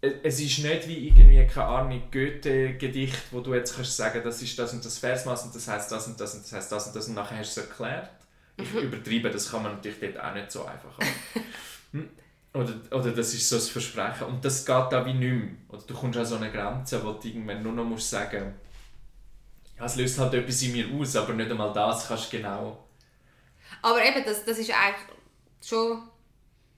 Es 0.00 0.40
ist 0.40 0.58
nicht 0.60 0.88
wie 0.88 1.08
irgendwie, 1.08 1.46
keine 1.46 1.66
Ahnung, 1.66 2.02
Goethe-Gedicht, 2.10 3.22
wo 3.30 3.40
du 3.40 3.54
jetzt 3.54 3.76
kannst 3.76 3.96
sagen, 3.96 4.22
das 4.24 4.40
ist 4.40 4.58
das 4.58 4.72
und 4.72 4.84
das 4.84 4.98
Versmaß 4.98 5.44
und 5.44 5.54
das 5.54 5.68
heißt 5.68 5.92
das 5.92 6.06
und 6.08 6.18
das 6.18 6.34
und 6.34 6.42
das 6.42 6.52
heißt 6.52 6.72
das 6.72 6.86
und 6.86 6.96
das 6.96 7.06
und 7.06 7.14
nachher 7.14 7.38
hast 7.38 7.56
du 7.56 7.60
es 7.60 7.68
erklärt. 7.68 8.10
Ich 8.56 8.74
übertreibe, 8.74 9.30
das 9.30 9.50
kann 9.50 9.62
man 9.62 9.72
natürlich 9.72 9.98
dort 10.00 10.20
auch 10.20 10.34
nicht 10.34 10.50
so 10.50 10.64
einfach 10.64 10.98
haben. 10.98 11.08
Hm? 11.92 12.08
Oder, 12.54 12.72
oder 12.90 13.10
das 13.10 13.34
ist 13.34 13.46
so 13.46 13.56
das 13.56 13.68
Versprechen. 13.68 14.26
Und 14.26 14.42
das 14.42 14.64
geht 14.64 14.86
da 14.90 15.04
wie 15.04 15.12
nicht 15.12 15.30
mehr. 15.30 15.50
Oder 15.68 15.82
du 15.86 15.92
kommst 15.92 16.18
an 16.18 16.24
so 16.24 16.36
eine 16.36 16.50
Grenze, 16.50 17.04
wo 17.04 17.12
du 17.12 17.28
irgendwann 17.28 17.62
nur 17.62 17.74
noch 17.74 17.84
musst 17.84 18.08
sagen 18.08 18.54
ja, 19.78 19.86
es 19.86 19.96
löst 19.96 20.18
halt 20.18 20.34
etwas 20.34 20.62
in 20.62 20.72
mir 20.72 20.86
aus, 20.94 21.16
aber 21.16 21.32
nicht 21.32 21.50
einmal 21.50 21.72
das 21.72 22.06
kannst 22.06 22.32
du 22.32 22.36
genau... 22.36 22.84
Aber 23.80 24.04
eben, 24.04 24.22
das, 24.24 24.44
das 24.44 24.58
ist 24.58 24.70
eigentlich 24.70 25.08
schon 25.60 26.02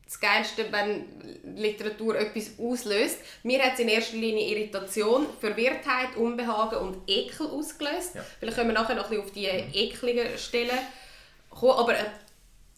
das 0.04 0.21
Geilste, 0.21 0.66
wenn 0.71 1.57
Literatur 1.57 2.16
etwas 2.19 2.52
auslöst. 2.59 3.19
Mir 3.43 3.62
hat 3.62 3.75
es 3.75 3.81
in 3.81 3.88
erster 3.88 4.16
Linie 4.16 4.49
Irritation, 4.49 5.26
Verwirrtheit, 5.38 6.16
Unbehagen 6.16 6.78
und 6.78 6.99
Ekel 7.07 7.47
ausgelöst. 7.49 8.14
Ja. 8.14 8.25
Vielleicht 8.38 8.57
können 8.57 8.71
wir 8.71 8.75
nachher 8.75 8.95
noch 8.95 9.11
ein 9.11 9.11
bisschen 9.11 9.25
auf 9.25 9.33
die 9.33 9.47
ekligen 9.47 10.38
Stellen 10.38 10.78
kommen. 11.54 11.78
Aber 11.78 11.99
äh, 11.99 12.04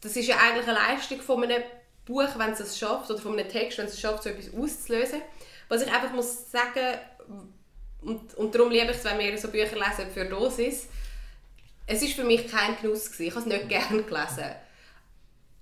das 0.00 0.16
ist 0.16 0.28
ja 0.28 0.36
eigentlich 0.36 0.68
eine 0.68 0.78
Leistung 0.78 1.20
von 1.20 1.42
einem 1.42 1.62
Buch, 2.04 2.28
wenn 2.36 2.52
es 2.52 2.60
es 2.60 2.78
schafft, 2.78 3.10
oder 3.10 3.20
von 3.20 3.38
einem 3.38 3.48
Text, 3.48 3.78
wenn 3.78 3.86
es 3.86 3.94
es 3.94 4.00
schafft, 4.00 4.22
so 4.22 4.30
etwas 4.30 4.54
auszulösen. 4.54 5.22
Was 5.68 5.82
ich 5.82 5.92
einfach 5.92 6.12
muss 6.12 6.50
sagen, 6.50 6.98
und, 8.02 8.34
und 8.34 8.54
darum 8.54 8.70
liebe 8.70 8.90
ich 8.90 8.96
es, 8.96 9.04
wenn 9.04 9.18
wir 9.18 9.36
so 9.36 9.48
Bücher 9.48 9.74
lesen 9.76 10.10
für 10.12 10.24
Dosis, 10.26 10.88
es 11.88 12.02
ist 12.02 12.14
für 12.14 12.24
mich 12.24 12.48
kein 12.48 12.76
Genuss 12.80 13.06
gewesen. 13.06 13.22
Ich 13.22 13.34
habe 13.34 13.40
es 13.40 13.46
nicht 13.46 13.68
gerne 13.68 14.02
gelesen. 14.02 14.54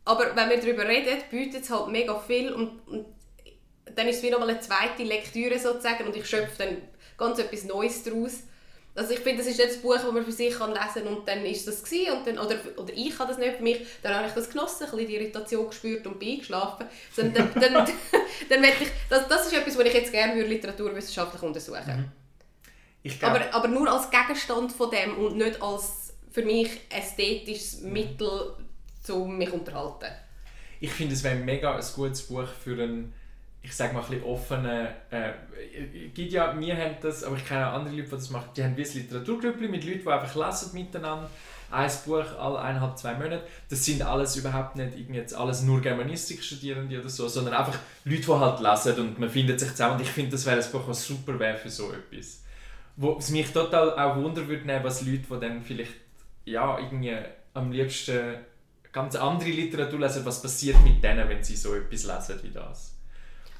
Aber 0.05 0.37
wenn 0.37 0.51
wir 0.51 0.61
darüber 0.61 0.87
reden, 0.87 1.23
bietet 1.31 1.65
es 1.65 1.71
halt 1.71 1.89
mega 1.89 2.19
viel 2.21 2.53
und, 2.53 2.87
und 2.87 3.07
dann 3.95 4.09
ist 4.09 4.17
es 4.17 4.23
wie 4.23 4.31
nochmal 4.31 4.51
eine 4.51 4.61
zweite 4.61 5.03
Lektüre 5.03 5.59
sozusagen 5.59 6.07
und 6.07 6.17
ich 6.17 6.29
schöpfe 6.29 6.65
dann 6.65 6.77
ganz 7.17 7.39
etwas 7.39 7.65
Neues 7.65 8.03
daraus. 8.03 8.41
Also 8.97 9.13
ich 9.13 9.21
finde, 9.21 9.39
das 9.39 9.51
ist 9.51 9.59
nicht 9.59 9.71
das 9.71 9.79
Buch, 9.79 9.95
das 9.95 10.13
man 10.13 10.25
für 10.25 10.31
sich 10.33 10.57
kann 10.57 10.73
lesen 10.73 11.09
und 11.09 11.27
dann 11.27 11.45
ist 11.45 11.67
das 11.67 11.83
gewesen, 11.83 12.13
und 12.13 12.27
dann, 12.27 12.39
oder, 12.39 12.57
oder 12.77 12.93
ich 12.95 13.19
habe 13.19 13.29
das 13.29 13.39
nicht 13.39 13.57
für 13.57 13.63
mich, 13.63 13.81
dann 14.03 14.15
habe 14.15 14.29
ich 14.29 14.35
das 14.35 14.49
genossen, 14.49 14.85
ein 14.85 14.91
bisschen 14.91 15.09
die 15.09 15.17
Irritation 15.17 15.67
gespürt 15.67 16.07
und 16.07 16.21
bin 16.21 16.35
eingeschlafen. 16.35 16.87
Sondern 17.13 17.51
dann, 17.55 17.75
dann, 17.75 17.75
dann 18.49 18.61
möchte 18.61 18.85
ich, 18.85 18.91
das, 19.11 19.27
das 19.27 19.47
ist 19.47 19.53
etwas, 19.53 19.77
was 19.77 19.85
ich 19.87 19.95
jetzt 19.95 20.13
gerne 20.13 20.37
würde 20.37 20.49
literaturwissenschaftlich 20.49 21.43
untersuchen 21.43 22.13
glaub, 23.03 23.33
aber, 23.33 23.55
aber 23.55 23.69
nur 23.69 23.91
als 23.91 24.11
Gegenstand 24.11 24.73
von 24.73 24.91
dem 24.91 25.19
und 25.19 25.37
nicht 25.37 25.61
als 25.61 26.15
für 26.31 26.43
mich 26.43 26.81
ästhetisches 26.91 27.81
Mittel, 27.83 28.57
um 29.11 29.37
mich 29.37 29.51
zu 29.51 29.55
unterhalten. 29.55 30.07
ich 30.81 30.91
finde, 30.91 31.15
es 31.15 31.23
wäre 31.23 31.37
mega 31.37 31.77
ein 31.77 31.85
gutes 31.95 32.23
Buch 32.23 32.49
für 32.49 32.83
einen, 32.83 33.13
ich 33.65 33.75
sage 33.75 33.95
mal, 33.95 34.03
ein 34.03 34.11
bisschen 34.11 34.25
offenen. 34.25 34.89
Äh, 35.11 35.33
gibt 36.15 36.33
ja, 36.33 36.55
wir 36.59 36.77
haben 36.77 36.97
das, 37.01 37.25
aber 37.25 37.37
ich 37.37 37.47
kenne 37.47 37.67
auch 37.67 37.73
andere 37.73 37.95
Leute, 37.95 38.09
die 38.09 38.15
das 38.17 38.29
machen. 38.29 38.51
Die 38.55 38.63
haben 38.63 38.77
wie 38.77 38.85
ein 38.85 38.93
Literaturgrüppli 38.93 39.69
mit 39.69 39.85
Leuten, 39.85 40.03
die 40.03 40.09
einfach 40.09 40.35
lesen 40.35 40.75
miteinander. 40.75 41.31
Ein 41.71 41.91
Buch 42.05 42.39
alle 42.39 42.61
eineinhalb, 42.61 42.99
zwei 42.99 43.15
Monate. 43.15 43.43
Das 43.71 43.83
sind 43.83 44.03
alles 44.03 44.37
überhaupt 44.37 44.77
nicht 44.77 45.11
jetzt 45.11 45.35
alles 45.35 45.63
nur 45.63 45.81
Germanistik-Studierende 45.81 47.01
oder 47.01 47.09
so, 47.09 47.27
sondern 47.27 47.55
einfach 47.55 47.79
Leute, 48.05 48.21
die 48.21 48.33
halt 48.33 48.61
lesen 48.61 49.01
und 49.01 49.19
man 49.19 49.31
findet 49.31 49.59
sich 49.59 49.71
zusammen. 49.71 49.95
Und 49.95 50.03
ich 50.03 50.11
finde, 50.11 50.33
das 50.33 50.45
wäre 50.45 50.63
ein 50.63 50.71
Buch, 50.71 50.87
was 50.87 51.07
super 51.07 51.39
wäre 51.39 51.57
für 51.57 51.71
so 51.71 51.91
etwas. 51.91 52.45
Wo 52.97 53.17
es 53.17 53.31
mich 53.31 53.51
total 53.51 53.99
auch 53.99 54.17
Wunder 54.17 54.47
würde 54.47 54.81
was 54.85 55.01
Leute, 55.03 55.25
die 55.29 55.41
dann 55.41 55.63
vielleicht 55.63 55.95
ja, 56.45 56.79
irgendwie 56.79 57.17
am 57.55 57.73
liebsten 57.73 58.37
ganz 58.93 59.17
andere 59.17 59.49
Literatur 59.49 60.01
lesen, 60.01 60.25
was 60.27 60.43
passiert 60.43 60.81
mit 60.85 61.03
denen, 61.03 61.29
wenn 61.29 61.43
sie 61.43 61.57
so 61.57 61.75
etwas 61.75 62.05
lesen 62.05 62.41
wie 62.43 62.51
das. 62.51 62.94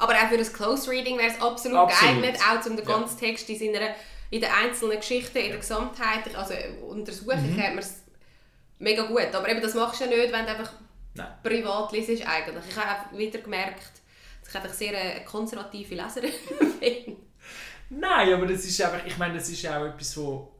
Aber 0.05 0.15
auch 0.15 0.29
für 0.29 0.37
das 0.39 0.53
Close 0.53 0.91
Reading 0.91 1.17
wäre 1.19 1.31
es 1.31 1.41
absolut, 1.41 1.79
Absolut. 1.79 2.23
geeignet, 2.23 2.41
auch 2.43 2.67
um 2.67 2.77
den 2.77 2.87
Ja. 2.87 2.99
ganzen 2.99 3.19
Text 3.19 3.49
in, 3.49 3.59
seiner, 3.59 3.95
in 4.31 4.41
den 4.41 4.51
einzelnen 4.51 4.99
Geschichten, 4.99 5.39
in 5.39 5.49
der 5.49 5.59
Gesamtheit, 5.59 6.35
also 6.37 6.55
untersuchen 6.87 7.53
Mhm. 7.53 7.57
man 7.57 7.79
es 7.79 8.03
mega 8.79 9.05
gut. 9.05 9.35
Aber 9.35 9.49
eben, 9.49 9.63
das 9.63 9.75
machst 9.75 10.01
du 10.01 10.05
ja 10.05 10.11
nicht, 10.11 10.33
wenn 10.33 10.45
du 10.45 10.53
einfach 10.53 10.73
Nein. 11.15 11.29
privat 11.43 11.93
liest 11.93 12.11
eigentlich. 12.27 12.65
Ich 12.69 12.77
habe 12.77 13.01
auch 13.15 13.17
wieder 13.19 13.39
gemerkt, 13.39 13.93
dass 14.43 14.51
ich 14.51 14.55
einfach 14.57 14.73
sehr 14.75 14.99
eine 14.99 15.25
konservative 15.25 15.95
Leserin 15.95 16.33
bin. 16.81 17.17
Nein, 17.91 18.33
aber 18.35 18.47
das 18.47 18.65
ist 18.65 18.81
einfach, 18.83 19.07
ich 19.07 19.17
meine, 19.19 19.35
das 19.39 19.49
ist 19.49 19.63
ja 19.63 19.81
auch 19.81 19.87
etwas, 19.87 20.17
wo, 20.17 20.53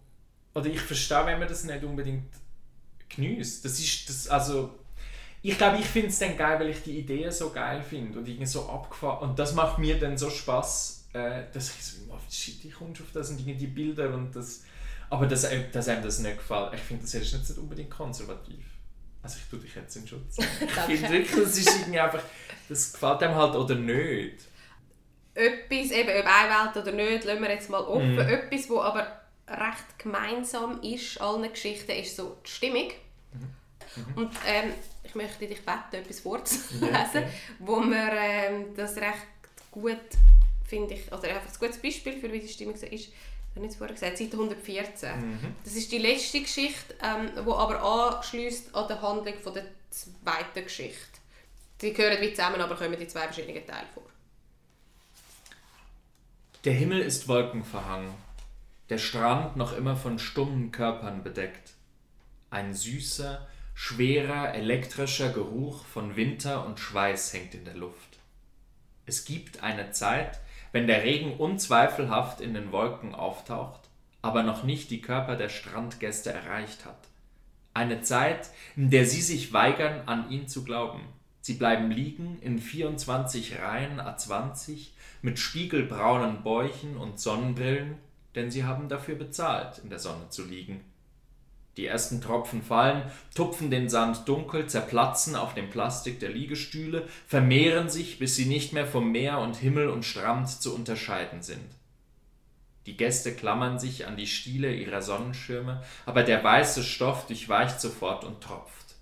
oder 0.55 0.67
ich 0.67 0.81
verstehe, 0.81 1.27
wenn 1.27 1.39
man 1.39 1.49
das 1.49 1.65
nicht 1.65 1.83
unbedingt 1.85 2.31
genießt. 3.09 3.65
Das 3.65 3.79
ist, 3.79 4.09
das, 4.09 4.29
also, 4.29 4.75
ich 5.51 5.59
glaube, 5.59 5.77
ich 5.79 5.85
finde 5.87 6.09
es 6.09 6.19
dann 6.19 6.37
geil, 6.37 6.59
weil 6.59 6.71
ich 6.71 6.83
die 6.83 6.99
Ideen 6.99 7.31
so 7.31 7.51
geil 7.51 7.83
finde 7.83 8.19
und 8.19 8.27
irgendwie 8.27 8.47
so 8.47 8.69
abgefahren, 8.69 9.29
und 9.31 9.39
das 9.39 9.55
macht 9.55 9.79
mir 9.79 9.99
dann 9.99 10.17
so 10.19 10.31
Spaß, 10.31 11.09
äh, 11.13 11.43
dass 11.53 11.69
ich 11.75 11.85
so, 11.85 11.97
oh, 12.11 12.19
shit, 12.31 12.65
ich 12.65 12.73
komme 12.75 12.93
auf 12.93 13.13
das 13.13 13.31
und 13.31 13.39
irgendwie 13.41 13.55
die 13.59 13.67
Bilder 13.67 14.13
und 14.15 14.35
das, 14.35 14.65
aber 15.11 15.27
dass, 15.27 15.45
einem- 15.45 15.71
dass 15.71 15.89
einem 15.89 16.03
das 16.03 16.19
nicht 16.19 16.39
gefällt, 16.39 16.73
ich 16.75 16.81
finde, 16.81 17.03
das 17.03 17.15
ist 17.15 17.33
jetzt 17.33 17.49
nicht 17.51 17.59
unbedingt 17.59 17.91
konservativ. 17.91 18.65
Also 19.23 19.39
ich 19.43 19.49
tue 19.51 19.59
dich 19.59 19.75
jetzt 19.75 19.97
in 19.97 20.07
Schutz. 20.09 20.37
Ich 20.39 20.73
finde 21.01 21.11
wirklich, 21.11 21.31
das 21.45 21.57
ist 21.59 21.81
irgendwie 21.81 22.01
einfach, 22.01 22.23
das 22.69 22.93
gefällt 22.93 23.23
einem 23.23 23.35
halt 23.37 23.55
oder 23.55 23.75
nicht. 23.75 24.37
Etwas, 25.35 25.91
eben 25.91 26.09
ob 26.11 26.27
eine 26.27 26.51
Welt 26.51 26.77
oder 26.87 26.93
nicht, 26.93 27.25
lassen 27.25 27.43
wir 27.43 27.51
jetzt 27.51 27.71
mal 27.71 27.81
offen. 27.81 28.13
Mhm. 28.15 28.19
Etwas, 28.21 28.69
wo 28.71 28.81
aber 28.81 29.07
recht 29.49 29.99
gemeinsam 29.99 30.81
ist, 30.83 31.21
allen 31.21 31.51
Geschichten, 31.51 31.91
ist 31.93 32.17
so 32.17 32.37
die 32.47 32.51
Stimmung. 32.51 32.91
Mhm. 33.97 34.15
Und 34.17 34.31
ähm, 34.47 34.73
ich 35.03 35.15
möchte 35.15 35.47
dich 35.47 35.59
bitten, 35.65 35.95
etwas 35.97 36.21
vorzulesen, 36.21 36.91
Ja, 36.93 37.09
okay. 37.09 37.29
wo 37.59 37.77
man 37.77 38.11
ähm, 38.13 38.65
das 38.77 38.97
recht 38.97 39.27
gut, 39.71 39.99
finde 40.65 40.95
ich, 40.95 41.07
oder 41.13 41.29
einfach 41.29 41.51
ein 41.53 41.59
gutes 41.59 41.79
Beispiel 41.81 42.19
für 42.21 42.33
wie 42.33 42.41
die 42.41 42.49
Stimmung 42.49 42.77
so 42.77 42.87
ist. 42.87 43.09
Ich 43.09 43.13
habe 43.57 43.67
nicht 43.67 43.77
vorher 43.79 43.95
gesagt, 43.95 44.19
Seite 44.19 44.33
114. 44.33 45.21
Mhm. 45.21 45.55
Das 45.63 45.75
ist 45.75 45.93
die 45.93 45.99
letzte 45.99 46.41
Geschichte, 46.41 46.95
ähm, 47.03 47.31
wo 47.45 47.55
aber 47.55 47.81
anschließt 48.17 48.75
an 48.75 48.89
die 48.89 48.95
Handlung 48.95 49.39
von 49.41 49.55
der 49.55 49.65
zweiten 49.91 50.65
Geschichte. 50.65 50.99
Die 51.81 51.93
gehören 51.93 52.21
wie 52.21 52.31
zusammen, 52.33 52.61
aber 52.61 52.75
kommen 52.77 52.95
in 52.95 53.09
zwei 53.09 53.23
verschiedenen 53.23 53.65
Teilen 53.67 53.87
vor. 53.93 54.03
Der 56.65 56.73
Himmel 56.73 57.01
ist 57.01 57.29
wolkenverhangen, 57.29 58.11
der 58.89 58.99
Strand 58.99 59.57
noch 59.57 59.77
immer 59.77 59.97
von 59.97 60.19
stummen 60.19 60.73
Körpern 60.73 61.23
bedeckt. 61.23 61.73
Ein 62.51 62.75
süßer, 62.75 63.47
schwerer, 63.75 64.55
elektrischer 64.55 65.31
Geruch 65.31 65.85
von 65.85 66.17
Winter 66.17 66.65
und 66.65 66.81
Schweiß 66.81 67.33
hängt 67.35 67.55
in 67.55 67.65
der 67.65 67.75
Luft. 67.75 68.19
Es 69.05 69.25
gibt 69.25 69.63
eine 69.63 69.91
Zeit, 69.91 70.41
wenn 70.73 70.87
der 70.87 71.03
Regen 71.05 71.37
unzweifelhaft 71.37 72.41
in 72.41 72.55
den 72.55 72.73
Wolken 72.73 73.15
auftaucht, 73.15 73.89
aber 74.23 74.43
noch 74.43 74.65
nicht 74.65 74.91
die 74.91 75.03
Körper 75.03 75.37
der 75.37 75.51
Strandgäste 75.51 76.33
erreicht 76.33 76.87
hat. 76.87 77.09
Eine 77.75 78.01
Zeit, 78.01 78.49
in 78.77 78.91
der 78.91 79.05
sie 79.05 79.21
sich 79.21 79.53
weigern, 79.53 80.03
an 80.07 80.31
ihn 80.31 80.49
zu 80.49 80.65
glauben. 80.65 81.01
Sie 81.41 81.55
bleiben 81.55 81.91
liegen 81.91 82.39
in 82.41 82.59
24 82.59 83.59
Reihen 83.61 84.01
A20 84.01 84.89
mit 85.21 85.39
spiegelbraunen 85.39 86.43
Bäuchen 86.43 86.97
und 86.97 87.21
Sonnenbrillen, 87.21 87.97
denn 88.35 88.51
sie 88.51 88.65
haben 88.65 88.89
dafür 88.89 89.17
bezahlt, 89.17 89.79
in 89.79 89.91
der 89.91 89.99
Sonne 89.99 90.31
zu 90.31 90.45
liegen. 90.45 90.81
Die 91.77 91.87
ersten 91.87 92.21
Tropfen 92.21 92.63
fallen, 92.63 93.03
tupfen 93.35 93.71
den 93.71 93.89
Sand 93.89 94.29
dunkel, 94.29 94.67
zerplatzen 94.67 95.35
auf 95.35 95.55
dem 95.55 95.71
Plastik 95.71 96.21
der 96.21 96.31
Liegestühle, 96.31 97.09
vermehren 97.27 97.89
sich, 97.89 98.19
bis 98.19 98.37
sie 98.37 98.47
nicht 98.47 98.73
mehr 98.73 98.87
vom 98.87 99.11
Meer 99.11 99.39
und 99.39 99.57
Himmel 99.57 99.89
und 99.89 100.05
Strand 100.05 100.49
zu 100.49 100.75
unterscheiden 100.75 101.43
sind. 101.43 101.67
Die 102.87 102.97
Gäste 102.97 103.35
klammern 103.35 103.79
sich 103.79 104.07
an 104.07 104.17
die 104.17 104.27
Stiele 104.27 104.75
ihrer 104.75 105.03
Sonnenschirme, 105.03 105.83
aber 106.07 106.23
der 106.23 106.45
weiße 106.45 106.85
Stoff 106.85 107.27
durchweicht 107.27 107.81
sofort 107.81 108.25
und 108.25 108.43
tropft. 108.43 108.95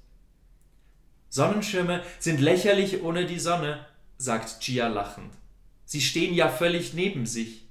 Sonnenschirme 1.28 2.02
sind 2.18 2.40
lächerlich 2.40 3.02
ohne 3.02 3.26
die 3.26 3.40
Sonne, 3.40 3.84
sagt 4.18 4.60
Gia 4.60 4.88
lachend. 4.88 5.32
Sie 5.84 6.00
stehen 6.00 6.34
ja 6.34 6.48
völlig 6.48 6.94
neben 6.94 7.26
sich. 7.26 7.61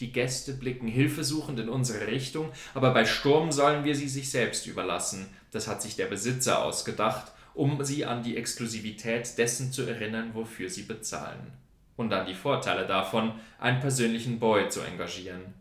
Die 0.00 0.12
Gäste 0.12 0.54
blicken 0.54 0.88
hilfesuchend 0.88 1.60
in 1.60 1.68
unsere 1.68 2.06
Richtung, 2.06 2.50
aber 2.72 2.92
bei 2.92 3.04
Sturm 3.04 3.52
sollen 3.52 3.84
wir 3.84 3.94
sie 3.94 4.08
sich 4.08 4.30
selbst 4.30 4.66
überlassen. 4.66 5.28
Das 5.52 5.68
hat 5.68 5.82
sich 5.82 5.94
der 5.94 6.06
Besitzer 6.06 6.64
ausgedacht, 6.64 7.32
um 7.52 7.84
sie 7.84 8.06
an 8.06 8.22
die 8.22 8.38
Exklusivität 8.38 9.36
dessen 9.36 9.72
zu 9.72 9.82
erinnern, 9.82 10.30
wofür 10.32 10.70
sie 10.70 10.82
bezahlen. 10.82 11.52
Und 11.96 12.12
an 12.14 12.26
die 12.26 12.34
Vorteile 12.34 12.86
davon, 12.86 13.32
einen 13.58 13.80
persönlichen 13.80 14.38
Boy 14.38 14.70
zu 14.70 14.80
engagieren. 14.80 15.52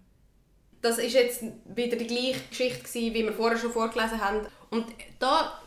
Das 0.82 0.98
ist 0.98 1.14
jetzt 1.14 1.44
wieder 1.66 1.98
die 1.98 2.08
gleiche 2.08 2.40
Geschichte, 2.50 2.94
wie 2.94 3.14
wir 3.14 3.34
vorher 3.34 3.58
schon 3.58 3.72
vorgelesen 3.72 4.24
haben. 4.24 4.48
Und 4.70 4.86
da 5.20 5.60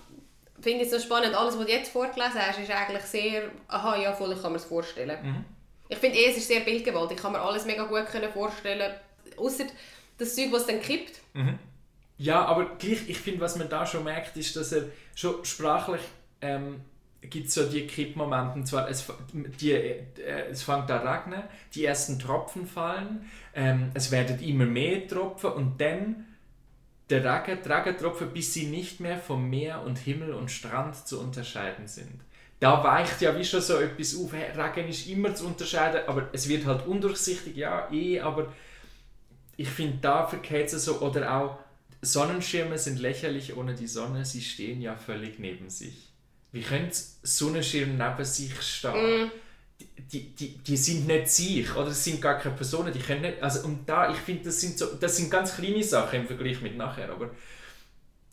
finde 0.62 0.84
ich 0.84 0.90
es 0.90 0.92
so 0.92 0.98
spannend, 0.98 1.34
alles, 1.34 1.58
was 1.58 1.66
du 1.66 1.70
jetzt 1.70 1.92
vorgelesen 1.92 2.40
hast, 2.40 2.58
ist 2.58 2.70
eigentlich 2.70 3.02
sehr, 3.02 3.50
aha, 3.68 4.00
ja, 4.00 4.14
voll, 4.14 4.32
ich 4.32 4.40
kann 4.40 4.52
mir 4.52 4.58
das 4.58 4.66
vorstellen. 4.66 5.18
Mhm. 5.22 5.44
Ich 5.92 5.98
finde 5.98 6.18
eh, 6.18 6.30
es 6.30 6.38
ist 6.38 6.48
sehr 6.48 6.60
bildgewaltig. 6.60 7.18
Ich 7.18 7.22
kann 7.22 7.32
mir 7.32 7.40
alles 7.40 7.66
mega 7.66 7.84
gut 7.84 8.08
vorstellen. 8.32 8.94
Außer 9.36 9.64
das 10.16 10.34
Zeug, 10.34 10.48
was 10.50 10.66
dann 10.66 10.80
kippt. 10.80 11.20
Mhm. 11.34 11.58
Ja, 12.16 12.44
aber 12.46 12.76
gleich, 12.76 13.08
ich 13.08 13.18
finde, 13.18 13.40
was 13.40 13.56
man 13.56 13.68
da 13.68 13.84
schon 13.84 14.04
merkt, 14.04 14.36
ist, 14.36 14.56
dass 14.56 14.72
er 14.72 14.84
schon 15.14 15.44
sprachlich 15.44 16.00
ähm, 16.40 16.80
gibt 17.20 17.50
so 17.50 17.68
die 17.68 17.86
Kippmomente. 17.86 18.54
Und 18.54 18.66
zwar, 18.66 18.88
es, 18.88 19.06
die, 19.60 19.72
äh, 19.72 20.04
es 20.50 20.62
fängt 20.62 20.90
an 20.90 21.06
regnen, 21.06 21.42
die 21.74 21.84
ersten 21.84 22.18
Tropfen 22.18 22.66
fallen, 22.66 23.30
ähm, 23.54 23.90
es 23.92 24.10
werden 24.10 24.40
immer 24.40 24.64
mehr 24.64 25.06
Tropfen 25.06 25.52
und 25.52 25.80
dann 25.80 26.26
der 27.10 27.22
Regen, 27.22 27.58
die 27.62 27.68
Regentropfen, 27.68 28.32
bis 28.32 28.54
sie 28.54 28.66
nicht 28.66 29.00
mehr 29.00 29.18
vom 29.18 29.50
Meer 29.50 29.82
und 29.82 29.98
Himmel 29.98 30.32
und 30.32 30.50
Strand 30.50 31.06
zu 31.06 31.20
unterscheiden 31.20 31.86
sind 31.86 32.22
da 32.62 32.84
weicht 32.84 33.20
ja 33.20 33.36
wie 33.36 33.44
schon 33.44 33.60
so 33.60 33.80
etwas 33.80 34.14
auf. 34.14 34.32
Regen 34.32 34.88
ist 34.88 35.08
immer 35.08 35.34
zu 35.34 35.46
unterscheiden, 35.46 36.02
aber 36.06 36.28
es 36.32 36.48
wird 36.48 36.64
halt 36.64 36.86
undurchsichtig, 36.86 37.56
ja, 37.56 37.90
eh, 37.90 38.20
aber 38.20 38.52
ich 39.56 39.68
finde, 39.68 39.98
da 40.00 40.28
verkehrt 40.28 40.72
es 40.72 40.84
so, 40.84 41.00
oder 41.00 41.34
auch 41.34 41.58
Sonnenschirme 42.02 42.78
sind 42.78 43.00
lächerlich 43.00 43.56
ohne 43.56 43.74
die 43.74 43.88
Sonne, 43.88 44.24
sie 44.24 44.40
stehen 44.40 44.80
ja 44.80 44.94
völlig 44.94 45.40
neben 45.40 45.70
sich. 45.70 46.12
Wie 46.52 46.62
könnte 46.62 46.96
Sonnenschirm 47.24 47.98
neben 47.98 48.24
sich 48.24 48.62
stehen? 48.62 49.26
Mm. 49.26 49.30
Die, 50.12 50.32
die, 50.32 50.58
die 50.58 50.76
sind 50.76 51.08
nicht 51.08 51.30
sich, 51.30 51.74
oder 51.74 51.88
es 51.88 52.04
sind 52.04 52.22
gar 52.22 52.38
keine 52.38 52.54
Personen, 52.54 52.92
die 52.92 53.00
können 53.00 53.22
nicht, 53.22 53.42
also 53.42 53.66
und 53.66 53.88
da, 53.88 54.12
ich 54.12 54.18
finde, 54.18 54.44
das 54.44 54.60
sind 54.60 54.78
so, 54.78 54.94
das 54.94 55.16
sind 55.16 55.32
ganz 55.32 55.56
kleine 55.56 55.82
Sachen 55.82 56.20
im 56.20 56.26
Vergleich 56.28 56.60
mit 56.60 56.76
nachher, 56.76 57.10
aber 57.10 57.30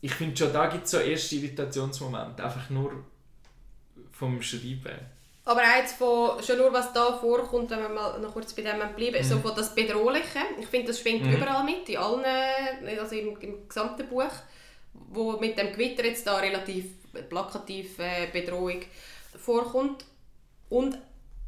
ich 0.00 0.14
finde 0.14 0.36
schon, 0.36 0.52
da 0.52 0.68
gibt 0.68 0.84
es 0.84 0.92
so 0.92 0.98
erste 0.98 1.34
Irritationsmomente, 1.34 2.44
einfach 2.44 2.70
nur 2.70 2.92
vom 4.12 4.42
Schreiben. 4.42 4.98
Aber 5.44 5.62
eins 5.62 5.92
von, 5.94 6.42
schon 6.42 6.58
nur 6.58 6.72
was 6.72 6.92
da 6.92 7.12
vorkommt, 7.14 7.70
wenn 7.70 7.80
wir 7.80 7.88
mal 7.88 8.20
noch 8.20 8.32
kurz 8.32 8.52
bei 8.52 8.62
dem 8.62 8.78
bleiben, 8.94 9.16
ist 9.16 9.30
mhm. 9.30 9.34
so 9.34 9.40
von 9.40 9.56
das 9.56 9.74
Bedrohliche. 9.74 10.38
Ich 10.60 10.66
finde, 10.66 10.88
das 10.88 11.00
schwingt 11.00 11.24
mhm. 11.24 11.32
überall 11.32 11.64
mit, 11.64 11.88
in 11.88 11.96
allen, 11.96 12.98
also 12.98 13.16
im, 13.16 13.36
im 13.40 13.68
gesamten 13.68 14.06
Buch, 14.08 14.30
wo 14.92 15.32
mit 15.38 15.58
dem 15.58 15.72
Gewitter 15.72 16.04
jetzt 16.04 16.26
da 16.26 16.36
relativ 16.36 16.86
plakativ 17.28 17.98
äh, 17.98 18.28
Bedrohung 18.32 18.82
vorkommt. 19.42 20.04
Und 20.68 20.98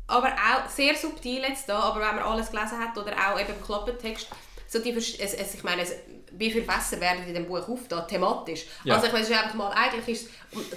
aber 0.07 0.33
auch 0.33 0.69
sehr 0.69 0.97
subtil 0.97 1.43
jetzt 1.43 1.69
da, 1.69 1.79
aber 1.79 2.01
wenn 2.01 2.17
man 2.17 2.25
alles 2.25 2.51
gelesen 2.51 2.79
hat 2.79 2.97
oder 2.99 3.13
auch 3.13 3.41
eben 3.41 3.55
Klappentext, 3.65 4.29
so 4.67 4.79
die, 4.79 4.91
es, 4.91 5.15
es, 5.15 5.55
ich 5.55 5.63
meine, 5.63 5.83
es, 5.83 5.95
wie 6.43 6.51
viele 6.51 6.65
Fässer 6.65 7.01
werden 7.01 7.25
in 7.27 7.35
dem 7.35 7.47
Buch 7.47 7.69
aufgetan, 7.69 8.07
thematisch. 8.09 8.65
Ja. 8.85 8.97
Also 8.97 9.07
ich 9.07 9.13
weiß 9.13 9.31
einfach 9.31 9.55
mal, 9.55 9.71
eigentlich 9.71 10.09
ist 10.09 10.29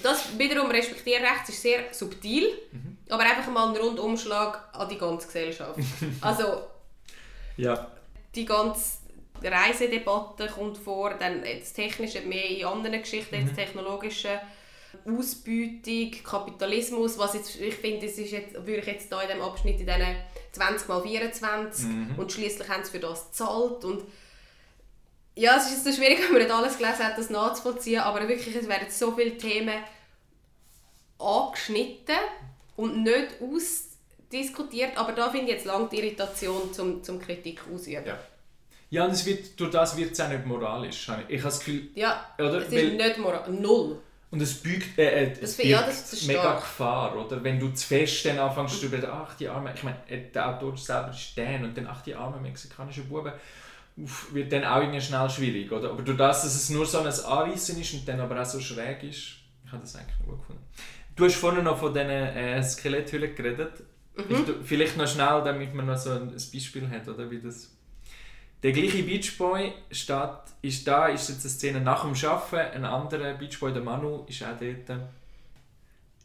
das 0.03 0.37
wiederum 0.37 0.69
respektiere 0.69 1.21
rechts 1.21 1.49
ist 1.49 1.61
sehr 1.61 1.91
subtil, 1.91 2.47
mhm. 2.71 2.97
aber 3.09 3.23
einfach 3.23 3.51
mal 3.51 3.69
ein 3.69 3.75
Rundumschlag 3.75 4.69
an 4.73 4.87
die 4.87 4.97
ganze 4.97 5.25
Gesellschaft. 5.25 5.79
also 6.21 6.63
ja. 7.57 7.87
die 8.35 8.45
ganze 8.45 8.99
Reisedebatte 9.43 10.47
kommt 10.47 10.77
vor, 10.77 11.15
dann 11.15 11.41
das 11.41 11.73
Technische 11.73 12.21
mehr 12.21 12.47
in 12.47 12.65
anderen 12.65 13.01
Geschichten, 13.01 13.41
mhm. 13.41 13.47
das 13.47 13.55
Technologische. 13.55 14.39
Ausbeutung, 15.05 16.23
Kapitalismus, 16.23 17.17
was 17.17 17.33
jetzt, 17.33 17.59
ich 17.59 17.75
finde, 17.75 18.07
das 18.07 18.17
ist 18.17 18.31
jetzt, 18.31 18.53
würde 18.53 18.77
ich 18.77 18.85
jetzt 18.85 19.11
da 19.11 19.21
in 19.21 19.27
diesem 19.27 19.41
Abschnitt 19.41 19.77
in 19.81 19.85
diesen 19.85 20.15
20 20.53 20.87
x 20.87 21.01
24 21.03 21.85
mhm. 21.85 22.15
und 22.17 22.31
schließlich 22.31 22.69
haben 22.69 22.81
sie 22.81 22.91
für 22.91 22.99
das 22.99 23.25
gezahlt 23.25 23.83
und 23.83 24.03
ja, 25.35 25.57
es 25.57 25.71
ist 25.71 25.83
so 25.83 25.91
schwierig, 25.91 26.19
wenn 26.23 26.33
man 26.33 26.41
nicht 26.41 26.51
alles 26.51 26.77
gelesen 26.77 27.03
hat, 27.03 27.17
das 27.17 27.29
nachzuvollziehen, 27.29 28.01
aber 28.01 28.27
wirklich, 28.27 28.55
es 28.55 28.67
werden 28.67 28.87
so 28.89 29.11
viele 29.11 29.37
Themen 29.37 29.83
angeschnitten 31.19 32.15
und 32.75 33.03
nicht 33.03 33.35
ausdiskutiert, 33.41 34.97
aber 34.97 35.13
da 35.13 35.29
finde 35.29 35.45
ich 35.45 35.51
jetzt 35.53 35.65
lange 35.65 35.89
die 35.89 35.99
Irritation 35.99 36.73
zum, 36.73 37.03
zum 37.03 37.19
Kritik 37.19 37.61
ausüben. 37.73 38.05
Ja. 38.05 38.19
Ja, 38.91 39.05
und 39.05 39.11
es 39.11 39.25
wird, 39.25 39.59
durch 39.59 39.71
das 39.71 39.97
wird 39.97 40.11
es 40.11 40.21
auch 40.21 40.29
nicht 40.29 40.45
moralisch. 40.45 41.09
Ich 41.27 41.39
habe 41.39 41.43
das 41.43 41.59
Gefühl... 41.59 41.89
Ja, 41.95 42.29
oder? 42.37 42.59
es 42.59 42.65
ist 42.65 42.71
Weil, 42.71 42.91
nicht 42.91 43.17
moralisch. 43.17 43.59
Null. 43.59 43.99
Und 44.31 44.41
es 44.41 44.55
bügt, 44.55 44.97
äh, 44.97 45.23
äh 45.23 45.33
das, 45.39 45.57
ja, 45.63 45.81
das 45.81 46.13
ist 46.13 46.27
mega 46.27 46.55
Gefahr, 46.55 47.15
oder? 47.15 47.43
Wenn 47.43 47.59
du 47.59 47.69
zu 47.73 47.87
fest 47.87 48.25
dann 48.25 48.39
anfängst 48.39 48.79
zu 48.79 48.87
über 48.87 49.07
ach 49.11 49.35
die 49.35 49.47
arme, 49.47 49.71
ich 49.73 49.83
meine, 49.83 49.97
äh, 50.07 50.29
der 50.31 50.49
Autor 50.49 50.77
selber 50.77 51.11
ist 51.11 51.37
Dan 51.37 51.63
und 51.63 51.77
dann 51.77 51.87
ach 51.87 52.01
die 52.03 52.13
arme 52.13 52.39
mexikanische 52.39 53.03
Buben, 53.03 53.33
wird 53.95 54.51
dann 54.51 54.65
auch 54.65 54.81
irgendwie 54.81 55.01
schnell 55.01 55.29
schwierig, 55.29 55.71
oder? 55.71 55.91
Aber 55.91 56.01
durch 56.01 56.17
das, 56.17 56.43
dass 56.43 56.55
es 56.55 56.69
nur 56.69 56.85
so 56.85 56.99
ein 56.99 57.07
Anreissen 57.07 57.79
ist 57.79 57.93
und 57.93 58.07
dann 58.07 58.19
aber 58.19 58.41
auch 58.41 58.45
so 58.45 58.59
schräg 58.59 59.03
ist, 59.03 59.37
ich 59.65 59.71
habe 59.71 59.81
das 59.81 59.95
eigentlich 59.95 60.17
gut 60.25 60.39
gefunden. 60.39 60.63
Du 61.15 61.25
hast 61.25 61.35
vorhin 61.35 61.63
noch 61.63 61.77
von 61.77 61.93
diesen 61.93 62.09
äh, 62.09 62.61
Skeletthüllen 62.61 63.33
geredet. 63.33 63.83
Mhm. 64.17 64.63
Vielleicht 64.63 64.97
noch 64.97 65.07
schnell, 65.07 65.41
damit 65.43 65.73
man 65.73 65.85
noch 65.85 65.97
so 65.97 66.11
ein 66.11 66.29
Beispiel 66.29 66.89
hat, 66.89 67.07
oder 67.07 67.29
wie 67.29 67.39
das 67.39 67.75
der 68.63 68.71
gleiche 68.71 69.03
Beachboy 69.03 69.73
steht, 69.91 70.39
ist 70.63 70.87
da, 70.87 71.07
ist 71.07 71.29
jetzt 71.29 71.45
eine 71.45 71.51
Szene 71.51 71.81
nach 71.81 72.01
dem 72.01 72.15
Arbeiten. 72.27 72.77
Ein 72.77 72.85
anderer 72.85 73.35
Beachboy, 73.35 73.71
der 73.71 73.83
Manu, 73.83 74.25
ist 74.27 74.41
auch 74.41 74.57
dort. 74.59 75.01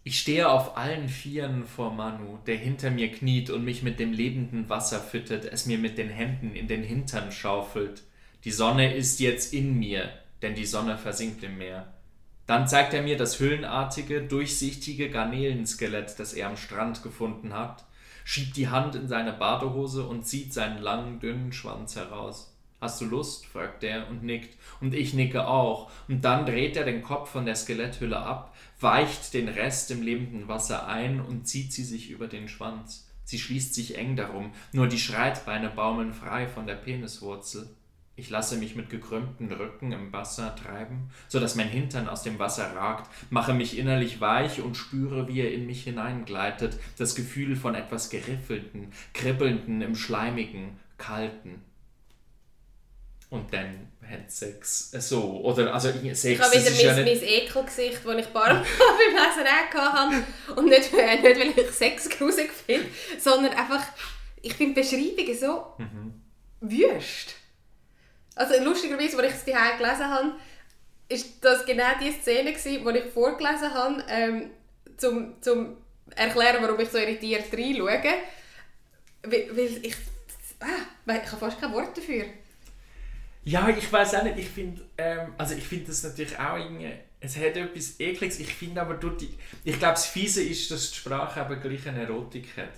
Ich 0.03 0.19
stehe 0.19 0.49
auf 0.49 0.77
allen 0.77 1.09
Vieren 1.09 1.67
vor 1.67 1.93
Manu, 1.93 2.39
der 2.47 2.57
hinter 2.57 2.91
mir 2.91 3.13
kniet 3.13 3.51
und 3.51 3.65
mich 3.65 3.83
mit 3.83 4.01
dem 4.01 4.13
lebenden 4.13 4.69
Wasser 4.69 5.01
füttert, 5.01 5.45
es 5.45 5.67
mir 5.67 5.79
mit 5.79 5.99
den 5.99 6.09
Händen 6.09 6.55
in 6.55 6.69
den 6.69 6.83
Hintern 6.83 7.33
schaufelt. 7.33 8.03
Die 8.45 8.51
Sonne 8.51 8.95
ist 8.95 9.21
jetzt 9.21 9.53
in 9.53 9.79
mir, 9.79 10.09
denn 10.41 10.55
die 10.55 10.65
Sonne 10.65 10.97
versinkt 10.97 11.43
im 11.43 11.59
Meer. 11.59 11.93
Dann 12.47 12.67
zeigt 12.67 12.95
er 12.95 13.03
mir 13.03 13.17
das 13.17 13.39
hüllenartige, 13.39 14.23
durchsichtige 14.23 15.11
Garnelenskelett, 15.11 16.19
das 16.19 16.33
er 16.33 16.49
am 16.49 16.57
Strand 16.57 17.03
gefunden 17.03 17.53
hat 17.53 17.85
schiebt 18.25 18.57
die 18.57 18.69
Hand 18.69 18.95
in 18.95 19.09
seine 19.09 19.33
Badehose 19.33 20.07
und 20.07 20.25
zieht 20.25 20.53
seinen 20.53 20.81
langen, 20.81 21.19
dünnen 21.19 21.53
Schwanz 21.53 21.97
heraus. 21.97 22.57
Hast 22.81 23.01
du 23.01 23.05
Lust? 23.05 23.45
fragt 23.45 23.83
er 23.83 24.09
und 24.09 24.23
nickt. 24.23 24.57
Und 24.81 24.95
ich 24.95 25.13
nicke 25.13 25.47
auch. 25.47 25.91
Und 26.09 26.25
dann 26.25 26.47
dreht 26.47 26.77
er 26.77 26.85
den 26.85 27.03
Kopf 27.03 27.31
von 27.31 27.45
der 27.45 27.57
Skeletthülle 27.57 28.19
ab, 28.19 28.50
weicht 28.81 29.35
den 29.35 29.49
Rest 29.49 29.91
im 29.91 30.03
lebenden 30.03 30.49
Wasser 30.49 30.87
ein 30.87 31.21
und 31.21 31.47
zieht 31.47 31.73
sie 31.73 31.85
sich 31.85 32.11
über 32.11 32.29
den 32.29 32.49
Schwanz. 32.49 33.07
Sie 33.25 33.39
schließt 33.39 33.75
sich 33.75 33.97
eng 33.97 34.17
darum, 34.17 34.53
nur 34.73 34.89
die 34.89 34.99
Schreitbeine 34.99 35.71
baumeln 35.71 36.13
frei 36.13 36.49
von 36.49 36.67
der 36.67 36.75
Peniswurzel. 36.75 37.69
Ich 38.17 38.29
lasse 38.29 38.59
mich 38.59 38.75
mit 38.75 38.91
gekrümmten 38.91 39.51
Rücken 39.51 39.93
im 39.93 40.13
Wasser 40.13 40.55
treiben, 40.55 41.11
so 41.29 41.41
dass 41.41 41.55
mein 41.55 41.69
Hintern 41.69 42.09
aus 42.09 42.23
dem 42.23 42.39
Wasser 42.39 42.77
ragt, 42.77 43.11
mache 43.31 43.55
mich 43.55 43.79
innerlich 43.79 44.21
weich 44.21 44.61
und 44.61 44.77
spüre, 44.77 45.27
wie 45.29 45.41
er 45.41 45.55
in 45.55 45.65
mich 45.65 45.85
hineingleitet, 45.85 46.79
das 46.99 47.15
Gefühl 47.15 47.57
von 47.57 47.75
etwas 47.75 48.11
Geriffelten, 48.11 48.93
Kribbelnden 49.15 49.81
im 49.81 49.95
Schleimigen, 49.95 50.79
Kalten. 50.99 51.63
Und 53.31 53.53
dann 53.53 53.89
hat 54.09 54.31
Sex 54.31 54.93
äh, 54.93 55.01
so, 55.01 55.41
oder, 55.43 55.73
also 55.73 55.91
Sex, 55.91 56.25
Ich 56.25 56.41
habe 56.41 56.51
wieder 56.53 56.71
ist 56.71 56.83
ja 56.83 56.95
mein, 56.95 57.05
nicht... 57.05 57.23
mein 57.23 57.31
Ekelgesicht, 57.31 58.01
das 58.05 58.17
ich 58.17 58.27
ein 58.27 58.33
paar 58.33 58.55
Mal 58.55 58.65
beim 58.65 59.15
Lesen 59.15 59.53
hatte. 59.75 60.25
Und 60.57 60.67
nicht, 60.67 60.93
nicht 60.93 61.23
weil 61.23 61.55
ich 61.57 61.71
Sex 61.71 62.09
grusig 62.11 62.51
finde, 62.53 62.89
sondern 63.19 63.53
einfach, 63.53 63.85
ich 64.43 64.55
finde 64.55 64.81
Beschreibungen 64.81 65.39
so 65.39 65.75
Mhm. 65.79 66.21
wüst. 66.61 67.35
Also 68.35 68.63
lustigerweise, 68.65 69.17
als 69.19 69.29
ich 69.29 69.35
es 69.35 69.45
daheim 69.45 69.79
gelesen 69.79 70.09
habe, 70.09 70.33
ist 71.09 71.45
das 71.45 71.65
genau 71.67 71.93
die 72.01 72.13
Szene, 72.13 72.53
gewesen, 72.53 72.85
die 72.85 72.99
ich 72.99 73.13
vorgelesen 73.13 73.75
habe, 73.75 74.05
ähm, 74.09 74.51
zum, 74.97 75.41
zum 75.43 75.77
erklären, 76.17 76.63
warum 76.63 76.81
ich 76.81 76.89
so 76.89 76.99
irritiert 76.99 77.53
reinschaue. 77.53 78.03
Weil, 79.23 79.57
weil 79.57 79.87
ich... 79.87 79.95
Ah, 80.61 81.13
ich 81.13 81.33
habe 81.33 81.37
fast 81.39 81.61
kein 81.61 81.73
Wort 81.73 81.97
dafür. 81.97 82.25
Ja, 83.51 83.69
ich 83.69 83.93
weiß 83.93 84.15
auch 84.17 84.23
nicht, 84.23 84.39
ich 84.39 84.49
finde, 84.49 84.81
ähm, 84.99 85.35
also 85.39 85.55
ich 85.55 85.65
finde 85.65 85.87
das 85.87 86.03
natürlich 86.03 86.39
auch 86.39 86.57
irgendwie, 86.57 86.93
es 87.21 87.37
hat 87.37 87.57
etwas 87.57 87.99
Ekliges, 87.99 88.39
ich 88.39 88.55
finde 88.55 88.81
aber 88.81 88.95
durch 88.95 89.17
die, 89.19 89.31
ich 89.65 89.79
glaube 89.79 89.95
das 89.95 90.07
Fiese 90.07 90.43
ist, 90.43 90.71
dass 90.71 90.91
die 90.91 90.97
Sprache 90.97 91.41
eben 91.41 91.61
gleich 91.61 91.87
eine 91.89 92.03
Erotik 92.03 92.49
hat. 92.57 92.75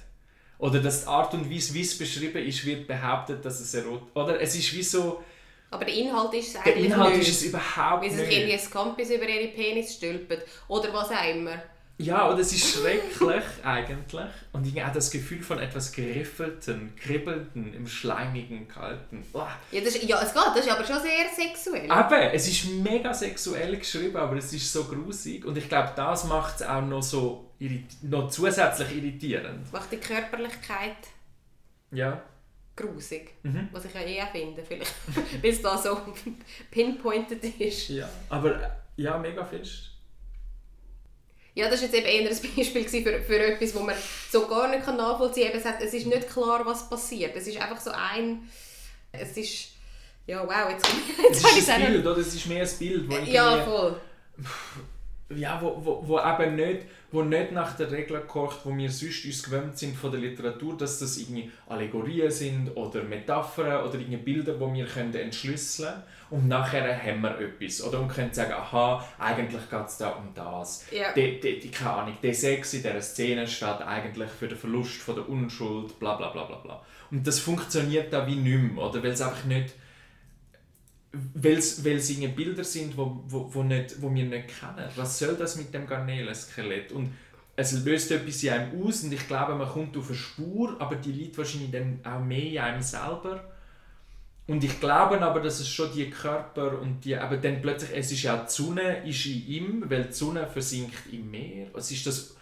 Oder 0.58 0.78
dass 0.80 1.02
die 1.02 1.08
Art 1.08 1.34
und 1.34 1.50
Weise, 1.52 1.74
wie 1.74 1.80
es 1.82 1.98
beschrieben 1.98 2.44
ist, 2.46 2.64
wird 2.64 2.86
behauptet, 2.86 3.44
dass 3.44 3.60
es 3.60 3.74
Erotik, 3.74 4.08
oder 4.14 4.40
es 4.40 4.54
ist 4.54 4.72
wie 4.74 4.82
so, 4.82 5.22
Aber 5.70 5.84
der 5.84 5.94
Inhalt 5.94 6.32
ist 6.34 6.54
es 6.54 6.62
der 6.62 6.74
eigentlich 6.74 6.84
Inhalt 6.86 7.16
nicht. 7.16 7.28
ist 7.28 7.36
es 7.42 7.42
überhaupt 7.48 8.04
Wie 8.04 8.10
sie 8.10 8.16
sich 8.16 8.30
irgendwie 8.30 8.52
nicht. 8.52 8.64
ein 8.66 8.70
Campus 8.70 9.10
über 9.10 9.28
ihre 9.28 9.48
Penis 9.48 9.94
stülpen. 9.94 10.38
Oder 10.68 10.92
was 10.94 11.10
auch 11.10 11.28
immer. 11.34 11.60
Ja, 12.04 12.28
oder 12.30 12.38
es 12.40 12.52
ist 12.52 12.74
schrecklich 12.74 13.44
eigentlich 13.64 14.26
und 14.52 14.64
irgendwie 14.66 14.82
auch 14.82 14.92
das 14.92 15.10
Gefühl 15.10 15.42
von 15.42 15.58
etwas 15.58 15.92
Geriffelten, 15.92 16.94
Kribbelnden, 16.96 17.74
im 17.74 17.86
Schleimigen, 17.86 18.68
Kalten. 18.68 19.24
Uah. 19.32 19.48
Ja, 19.70 19.80
das 19.80 19.94
ist, 19.94 20.02
ja, 20.04 20.20
es 20.22 20.32
geht. 20.34 20.42
Das 20.54 20.66
ist 20.66 20.70
aber 20.70 20.84
schon 20.84 21.00
sehr 21.00 21.28
sexuell. 21.34 21.84
Eben, 21.84 22.30
es 22.34 22.48
ist 22.48 22.66
mega 22.66 23.12
sexuell 23.14 23.76
geschrieben, 23.76 24.16
aber 24.16 24.36
es 24.36 24.52
ist 24.52 24.72
so 24.72 24.84
grusig 24.84 25.44
und 25.44 25.56
ich 25.56 25.68
glaube, 25.68 25.92
das 25.96 26.24
macht 26.24 26.56
es 26.60 26.66
auch 26.66 26.82
noch 26.82 27.02
so 27.02 27.50
noch 28.02 28.28
zusätzlich 28.28 28.96
irritierend. 28.96 29.72
Macht 29.72 29.92
die 29.92 29.96
Körperlichkeit 29.98 30.96
Ja. 31.92 32.20
grusig. 32.74 33.34
Mhm. 33.44 33.68
Was 33.70 33.84
ich 33.84 33.94
ja 33.94 34.00
eh 34.00 34.26
finde, 34.32 34.62
vielleicht. 34.64 34.92
Weil 35.42 35.50
es 35.50 35.62
da 35.62 35.78
so 35.78 36.00
pinpointed 36.70 37.44
ist. 37.60 37.88
Ja. 37.90 38.08
Aber 38.28 38.78
ja, 38.96 39.16
mega 39.18 39.44
fest. 39.44 39.91
Ja, 41.54 41.68
das 41.68 41.80
war 41.82 41.88
jetzt 41.88 41.94
eben 41.96 42.06
eher 42.06 42.30
ein 42.30 42.36
Beispiel 42.56 43.02
für, 43.02 43.22
für 43.22 43.38
etwas, 43.38 43.74
wo 43.74 43.80
man 43.80 43.94
so 44.30 44.46
gar 44.46 44.68
nicht 44.68 44.86
nachvollziehen 44.86 45.52
kann. 45.52 45.60
Eben, 45.60 45.60
Es, 45.60 45.64
hat- 45.72 45.82
es 45.82 45.92
ist 45.94 46.06
nicht 46.06 46.28
klar, 46.30 46.64
was 46.64 46.88
passiert. 46.88 47.36
Es 47.36 47.46
ist 47.46 47.60
einfach 47.60 47.80
so 47.80 47.90
ein... 47.90 48.48
Es 49.12 49.36
ist... 49.36 49.68
Ja, 50.26 50.46
wow, 50.46 50.70
jetzt, 50.70 50.86
Es 50.86 51.42
jetzt 51.42 51.44
habe 51.44 51.52
ich 51.54 51.58
ist 51.58 51.70
ein. 51.70 51.86
Bild, 51.92 52.06
oder? 52.06 52.18
Es 52.18 52.34
ist 52.34 52.46
mehr 52.46 52.62
ein 52.62 52.78
Bild, 52.78 53.08
wo 53.08 53.12
irgendwie, 53.14 53.32
Ja, 53.34 53.62
voll. 53.64 54.00
Ja, 55.36 55.60
wo, 55.60 55.76
wo, 55.84 56.02
wo 56.06 56.18
eben 56.18 56.56
nicht, 56.56 56.86
wo 57.10 57.22
nicht 57.22 57.52
nach 57.52 57.76
der 57.76 57.90
Regel 57.90 58.20
kocht, 58.20 58.60
wo 58.64 58.76
wir 58.76 58.90
sonst 58.90 59.24
uns 59.24 59.42
gewöhnt 59.42 59.78
sind 59.78 59.96
von 59.96 60.10
der 60.10 60.20
Literatur, 60.20 60.76
dass 60.76 60.98
das 60.98 61.18
irgendwie 61.18 61.50
Allegorien 61.68 62.30
sind 62.30 62.70
oder 62.74 63.02
Metaphern 63.02 63.86
oder 63.86 63.98
irgendwie 63.98 64.16
Bilder, 64.16 64.54
die 64.54 64.74
wir 64.74 64.86
können 64.86 65.14
entschlüsseln 65.14 65.92
können. 65.92 66.02
Und 66.30 66.48
nachher 66.48 66.96
haben 66.96 67.20
wir 67.20 67.38
etwas. 67.38 67.82
Oder 67.82 68.00
und 68.00 68.08
können 68.08 68.32
sagen, 68.32 68.52
aha, 68.52 69.06
eigentlich 69.18 69.68
geht 69.68 69.86
es 69.86 69.98
da 69.98 70.10
um 70.10 70.32
das. 70.34 70.86
Ja. 70.90 71.12
Die, 71.12 71.38
die, 71.38 71.60
die, 71.60 71.70
keine 71.70 71.90
Ahnung, 71.90 72.16
der 72.22 72.32
Sex 72.32 72.72
in 72.72 72.82
dieser 72.82 73.02
Szene 73.02 73.46
steht 73.46 73.82
eigentlich 73.82 74.30
für 74.30 74.48
den 74.48 74.56
Verlust 74.56 75.02
von 75.02 75.14
der 75.14 75.28
Unschuld, 75.28 75.98
bla 75.98 76.14
bla 76.14 76.30
bla 76.30 76.44
bla 76.44 76.56
bla. 76.56 76.82
Und 77.10 77.26
das 77.26 77.38
funktioniert 77.38 78.12
da 78.12 78.26
wie 78.26 78.36
nicht 78.36 78.74
mehr, 78.74 78.82
oder? 78.82 79.02
Weil 79.02 79.10
es 79.10 79.20
einfach 79.20 79.44
nicht 79.44 79.74
weil 81.12 81.56
es 81.56 81.82
Bilder 81.82 82.64
sind, 82.64 82.96
wo, 82.96 83.22
wo, 83.26 83.52
wo, 83.52 83.62
nicht, 83.62 84.00
wo 84.00 84.12
wir 84.14 84.24
nicht 84.24 84.48
kennen. 84.48 84.88
Was 84.96 85.18
soll 85.18 85.34
das 85.36 85.56
mit 85.56 85.72
dem 85.74 85.86
Garnelen-Skelett? 85.86 86.92
Und 86.92 87.12
es 87.54 87.72
löst 87.84 88.10
etwas 88.10 88.42
in 88.42 88.50
einem 88.50 88.82
aus 88.82 89.02
und 89.02 89.12
ich 89.12 89.26
glaube, 89.28 89.54
man 89.54 89.68
kommt 89.68 89.96
auf 89.96 90.08
eine 90.08 90.16
Spur, 90.16 90.76
aber 90.78 90.96
die 90.96 91.12
liegt 91.12 91.36
wahrscheinlich 91.36 91.70
dann 91.70 92.00
auch 92.02 92.24
mehr 92.24 92.44
in 92.44 92.58
einem 92.58 92.82
selber. 92.82 93.44
Und 94.46 94.64
ich 94.64 94.80
glaube 94.80 95.20
aber, 95.20 95.40
dass 95.40 95.60
es 95.60 95.68
schon 95.68 95.92
die 95.92 96.10
Körper 96.10 96.80
und 96.80 97.04
die, 97.04 97.16
aber 97.16 97.36
dann 97.36 97.60
plötzlich, 97.60 97.90
es 97.94 98.10
ist 98.10 98.22
ja 98.22 98.36
die 98.38 98.50
Sonne 98.50 99.06
ist 99.06 99.26
in 99.26 99.46
ihm, 99.46 99.84
weil 99.90 100.04
die 100.04 100.12
Sonne 100.12 100.46
versinkt 100.46 101.12
im 101.12 101.30
Meer. 101.30 101.66
Es 101.76 101.90
ist 101.90 102.06
das, 102.06 102.34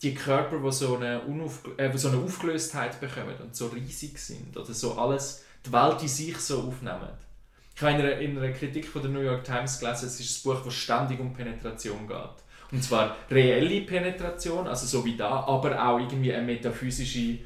die 0.00 0.14
Körper, 0.14 0.58
die 0.58 0.72
so 0.72 0.96
eine, 0.96 1.20
Unauf, 1.22 1.62
äh, 1.76 1.96
so 1.98 2.08
eine 2.08 2.18
Aufgelöstheit 2.18 3.00
bekommen 3.00 3.34
und 3.42 3.54
so 3.54 3.66
riesig 3.66 4.18
sind 4.18 4.56
oder 4.56 4.72
so 4.72 4.94
alles, 4.94 5.44
die 5.66 5.72
Welt 5.72 6.02
in 6.02 6.08
sich 6.08 6.36
so 6.38 6.62
aufnehmen. 6.62 7.10
Ich 7.82 7.88
habe 7.88 8.00
in 8.00 8.06
einer, 8.06 8.18
in 8.18 8.38
einer 8.38 8.52
Kritik 8.52 8.86
von 8.86 9.02
der 9.02 9.10
New 9.10 9.22
York 9.22 9.42
Times 9.42 9.80
gelesen, 9.80 10.06
es 10.06 10.20
ist 10.20 10.46
ein 10.46 10.52
Buch, 10.52 10.64
das 10.64 10.72
ständig 10.72 11.18
um 11.18 11.34
Penetration 11.34 12.06
geht. 12.06 12.16
Und 12.70 12.80
zwar 12.80 13.16
reelle 13.28 13.80
Penetration, 13.80 14.68
also 14.68 14.86
so 14.86 15.04
wie 15.04 15.16
da, 15.16 15.40
aber 15.48 15.84
auch 15.84 15.98
irgendwie 15.98 16.32
eine 16.32 16.46
metaphysische, 16.46 17.38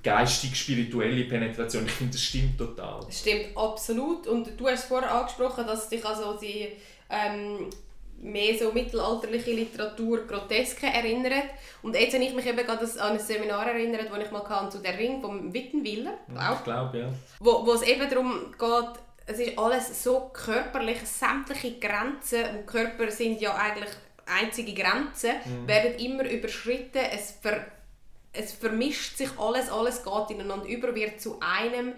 geistig-spirituelle 0.00 1.24
Penetration. 1.24 1.84
Ich 1.86 1.90
finde, 1.90 2.12
das 2.12 2.22
stimmt 2.22 2.56
total. 2.56 3.00
Das 3.04 3.18
stimmt 3.18 3.56
absolut. 3.56 4.28
Und 4.28 4.48
du 4.56 4.68
hast 4.68 4.84
vorher 4.84 5.12
angesprochen, 5.12 5.66
dass 5.66 5.88
dich 5.88 6.06
also 6.06 6.38
die 6.40 6.68
ähm, 7.10 7.68
mehr 8.20 8.56
so 8.56 8.70
mittelalterliche 8.70 9.54
Literatur 9.54 10.24
Groteske 10.24 10.86
erinnert. 10.86 11.50
Und 11.82 11.96
jetzt 11.96 12.14
habe 12.14 12.22
ich 12.22 12.32
mich 12.32 12.46
eben 12.46 12.64
gerade 12.64 12.84
an 13.00 13.14
ein 13.14 13.18
Seminar 13.18 13.66
erinnert, 13.66 14.08
das 14.08 14.24
ich 14.24 14.30
mal 14.30 14.48
hatte, 14.48 14.68
zu 14.70 14.78
«Der 14.78 14.96
Ring» 14.96 15.20
vom 15.20 15.52
Wittenwiller. 15.52 16.14
Auch 16.38 16.58
Ich 16.58 16.64
glaube, 16.64 16.98
ja. 17.00 17.08
wo, 17.40 17.66
wo 17.66 17.72
es 17.72 17.82
eben 17.82 18.08
darum 18.08 18.52
geht, 18.56 19.02
es 19.26 19.38
ist 19.38 19.58
alles 19.58 20.02
so 20.02 20.30
körperlich, 20.32 20.98
sämtliche 21.04 21.78
Grenzen, 21.78 22.44
und 22.56 22.66
Körper 22.66 23.10
sind 23.10 23.40
ja 23.40 23.54
eigentlich 23.54 23.90
einzige 24.26 24.74
Grenzen, 24.74 25.32
werden 25.66 25.94
immer 25.98 26.28
überschritten, 26.28 27.00
es, 27.12 27.34
ver, 27.40 27.64
es 28.32 28.52
vermischt 28.52 29.16
sich 29.16 29.30
alles, 29.38 29.70
alles 29.70 30.02
geht 30.04 30.30
ineinander 30.30 30.66
über, 30.66 30.94
wird 30.94 31.20
zu 31.20 31.38
einem 31.40 31.92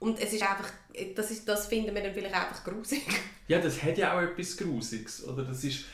und 0.00 0.20
es 0.20 0.32
ist 0.32 0.42
einfach, 0.42 0.70
das, 1.16 1.30
ist, 1.30 1.48
das 1.48 1.66
finden 1.66 1.94
wir 1.94 2.02
dann 2.02 2.14
vielleicht 2.14 2.34
einfach 2.34 2.64
grusig. 2.64 3.02
Ja, 3.48 3.58
das 3.58 3.82
hat 3.82 3.96
ja 3.96 4.14
auch 4.14 4.20
etwas 4.20 4.58
Grusiges. 4.58 5.26
Oder 5.26 5.42
das 5.42 5.64
ist, 5.64 5.86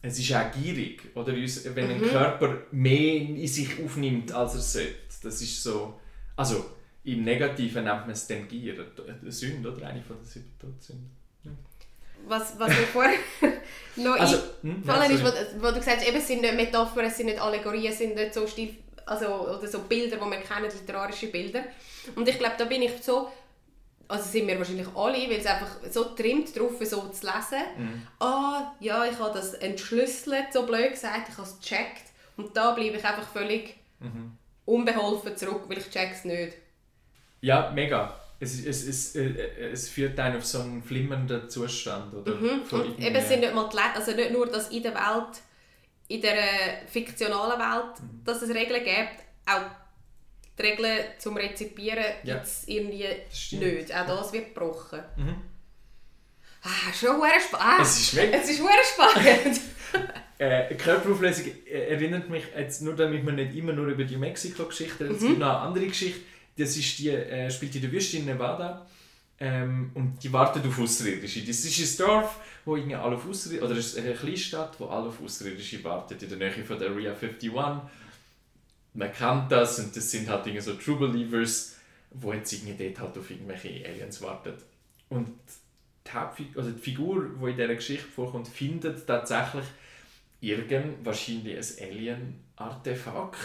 es 0.00 0.16
ist 0.16 0.32
auch 0.32 0.48
gierig. 0.52 1.02
Oder 1.16 1.32
wenn 1.34 1.88
Mhm. 1.88 2.04
ein 2.04 2.08
Körper 2.08 2.58
mehr 2.70 3.16
in 3.16 3.46
sich 3.48 3.84
aufnimmt, 3.84 4.30
als 4.30 4.54
er 4.54 4.60
sollte. 4.60 4.94
Das 5.24 5.42
ist 5.42 5.60
so. 5.60 5.98
Also 6.36 6.64
im 7.04 7.24
Negativen 7.24 7.84
nennt 7.84 8.02
man 8.02 8.10
es 8.10 8.26
dann 8.26 8.46
Gier. 8.48 8.74
Eine 9.20 9.32
Sünde, 9.32 9.72
oder? 9.72 9.86
Eine 9.86 10.02
von 10.02 10.16
den 10.16 10.24
sieben 10.24 10.52
Todsünden. 10.58 11.10
Was, 12.26 12.58
was 12.58 12.68
mir 12.68 12.86
vorher 12.86 13.16
noch 13.96 14.18
Also, 14.20 14.36
hm, 14.62 14.82
ja, 14.86 15.04
ist, 15.04 15.24
wo, 15.24 15.28
wo 15.62 15.68
du 15.70 15.78
gesagt 15.78 15.98
hast, 16.00 16.06
eben, 16.08 16.18
es 16.18 16.26
sind 16.26 16.42
nicht 16.42 16.54
Metaphern, 16.54 17.06
es 17.06 17.16
sind 17.16 17.26
nicht 17.26 17.40
Allegorien, 17.40 17.90
es 17.90 17.96
sind 17.98 18.14
nicht 18.14 18.34
so 18.34 18.46
Stil, 18.46 18.76
also, 19.06 19.26
oder 19.26 19.66
so 19.66 19.80
Bilder, 19.80 20.16
die 20.16 20.30
wir 20.30 20.40
kennen, 20.40 20.70
literarische 20.70 21.28
Bilder. 21.28 21.64
Und 22.14 22.28
ich 22.28 22.38
glaube, 22.38 22.56
da 22.58 22.66
bin 22.66 22.82
ich 22.82 22.92
so, 23.02 23.30
also 24.06 24.28
sind 24.28 24.46
wir 24.48 24.58
wahrscheinlich 24.58 24.86
alle, 24.94 25.16
weil 25.30 25.38
es 25.38 25.46
einfach 25.46 25.76
so 25.90 26.04
trimmt 26.14 26.54
drauf, 26.56 26.72
so 26.82 27.08
zu 27.08 27.26
lesen. 27.26 27.64
Mhm. 27.78 28.02
Ah, 28.18 28.72
ja, 28.80 29.06
ich 29.06 29.18
habe 29.18 29.32
das 29.32 29.54
entschlüsselt, 29.54 30.52
so 30.52 30.66
blöd 30.66 30.90
gesagt, 30.90 31.30
ich 31.30 31.38
habe 31.38 31.48
es 31.48 31.58
gecheckt. 31.58 32.04
Und 32.36 32.54
da 32.54 32.72
bleibe 32.72 32.96
ich 32.98 33.04
einfach 33.04 33.28
völlig 33.28 33.76
Mhm. 34.00 34.32
unbeholfen 34.66 35.36
zurück, 35.36 35.62
weil 35.68 35.78
ich 35.78 35.90
check's 35.90 36.24
nicht. 36.24 36.54
Ja, 37.40 37.70
mega. 37.74 38.14
Es, 38.38 38.64
es, 38.64 38.86
es, 38.86 39.16
äh, 39.16 39.70
es 39.72 39.88
führt 39.90 40.18
einen 40.18 40.38
auf 40.38 40.46
so 40.46 40.60
einen 40.60 40.82
flimmernden 40.82 41.48
Zustand. 41.48 42.14
Oder? 42.14 42.32
Und 42.34 42.42
irgendwie- 42.72 43.06
eben 43.06 43.16
es 43.16 43.28
sind 43.28 43.40
nicht 43.40 43.54
mal 43.54 43.68
die 43.68 43.76
also 43.96 44.12
nicht 44.12 44.30
nur, 44.32 44.46
dass 44.46 44.68
in 44.70 44.82
der 44.82 44.94
Welt, 44.94 45.40
in 46.08 46.20
der 46.22 46.38
äh, 46.38 46.86
fiktionalen 46.86 47.58
Welt, 47.58 48.00
Mhm. 48.00 48.24
dass 48.24 48.40
es 48.42 48.48
Regeln 48.54 48.82
gibt, 48.82 49.22
auch 49.46 49.60
die 50.58 50.62
Regeln 50.62 51.04
zum 51.18 51.36
Rezipieren 51.36 52.04
Ja. 52.24 52.34
gibt 52.34 52.46
es 52.46 52.66
irgendwie 52.66 53.08
nicht. 53.52 53.94
Auch 53.94 54.06
das 54.06 54.32
wird 54.32 54.54
gebrochen. 54.54 55.00
Mhm. 55.16 55.36
Ah, 56.62 56.92
schon 56.92 57.18
verdammt 57.20 57.42
spannend. 57.42 57.78
Ah, 57.78 57.82
Es 57.82 58.00
ist 58.00 58.14
mega. 58.14 58.36
es 58.38 58.50
ist 58.50 58.60
spannend. 58.94 59.60
Äh, 60.38 60.74
Körperauflösung 60.74 61.44
äh, 61.66 61.92
erinnert 61.92 62.30
mich 62.30 62.44
jetzt 62.56 62.80
nur, 62.80 62.96
damit 62.96 63.26
wir 63.26 63.32
nicht 63.34 63.54
immer 63.54 63.74
nur 63.74 63.88
über 63.88 64.04
die 64.04 64.16
Mexiko-Geschichte 64.16 65.04
reden. 65.04 65.14
Es 65.16 65.20
gibt 65.20 65.38
noch 65.38 65.48
eine 65.50 65.58
andere 65.58 65.86
Geschichte, 65.86 66.20
das 66.56 66.76
ist 66.76 66.98
die, 66.98 67.08
äh, 67.10 67.50
spielt 67.50 67.74
in 67.74 67.82
der 67.82 67.92
Wüste 67.92 68.18
in 68.18 68.26
Nevada 68.26 68.86
ähm, 69.38 69.90
und 69.94 70.22
die 70.22 70.32
wartet 70.32 70.66
auf 70.66 70.78
Außerirdische. 70.78 71.40
Das 71.40 71.64
ist 71.64 72.00
ein 72.00 72.06
Dorf, 72.06 72.40
wo 72.64 72.76
irgendwie 72.76 72.96
alle 72.96 73.16
auf 73.16 73.28
Außerirdische, 73.28 73.64
oder 73.64 73.76
ist 73.78 73.98
eine 73.98 74.14
Kleinstadt, 74.14 74.78
wo 74.78 74.86
alle 74.86 75.08
auf 75.08 75.22
Außerirdische 75.22 75.82
wartet, 75.82 76.22
in 76.22 76.28
der 76.28 76.38
Nähe 76.38 76.64
von 76.64 76.78
der 76.78 76.90
Area 76.90 77.12
51. 77.12 77.50
Man 78.92 79.12
kennt 79.12 79.50
das 79.50 79.78
und 79.78 79.96
das 79.96 80.10
sind 80.10 80.28
halt 80.28 80.46
irgendwie 80.46 80.64
so 80.64 80.74
True 80.74 80.96
Believers, 80.96 81.76
wo 82.10 82.32
jetzt 82.32 82.52
irgendwie 82.52 82.84
dort 82.84 83.00
halt 83.00 83.18
auf 83.18 83.30
irgendwelche 83.30 83.68
Aliens 83.86 84.20
wartet. 84.20 84.58
Und 85.08 85.28
die, 86.06 86.10
Hauptfigur, 86.12 86.62
also 86.62 86.72
die 86.72 86.80
Figur, 86.80 87.30
die 87.40 87.50
in 87.50 87.56
dieser 87.56 87.74
Geschichte 87.74 88.06
vorkommt, 88.06 88.48
findet 88.48 89.06
tatsächlich 89.06 89.64
irgend, 90.40 91.04
wahrscheinlich 91.04 91.56
ein 91.80 91.88
Alien-Artefakt, 91.88 93.38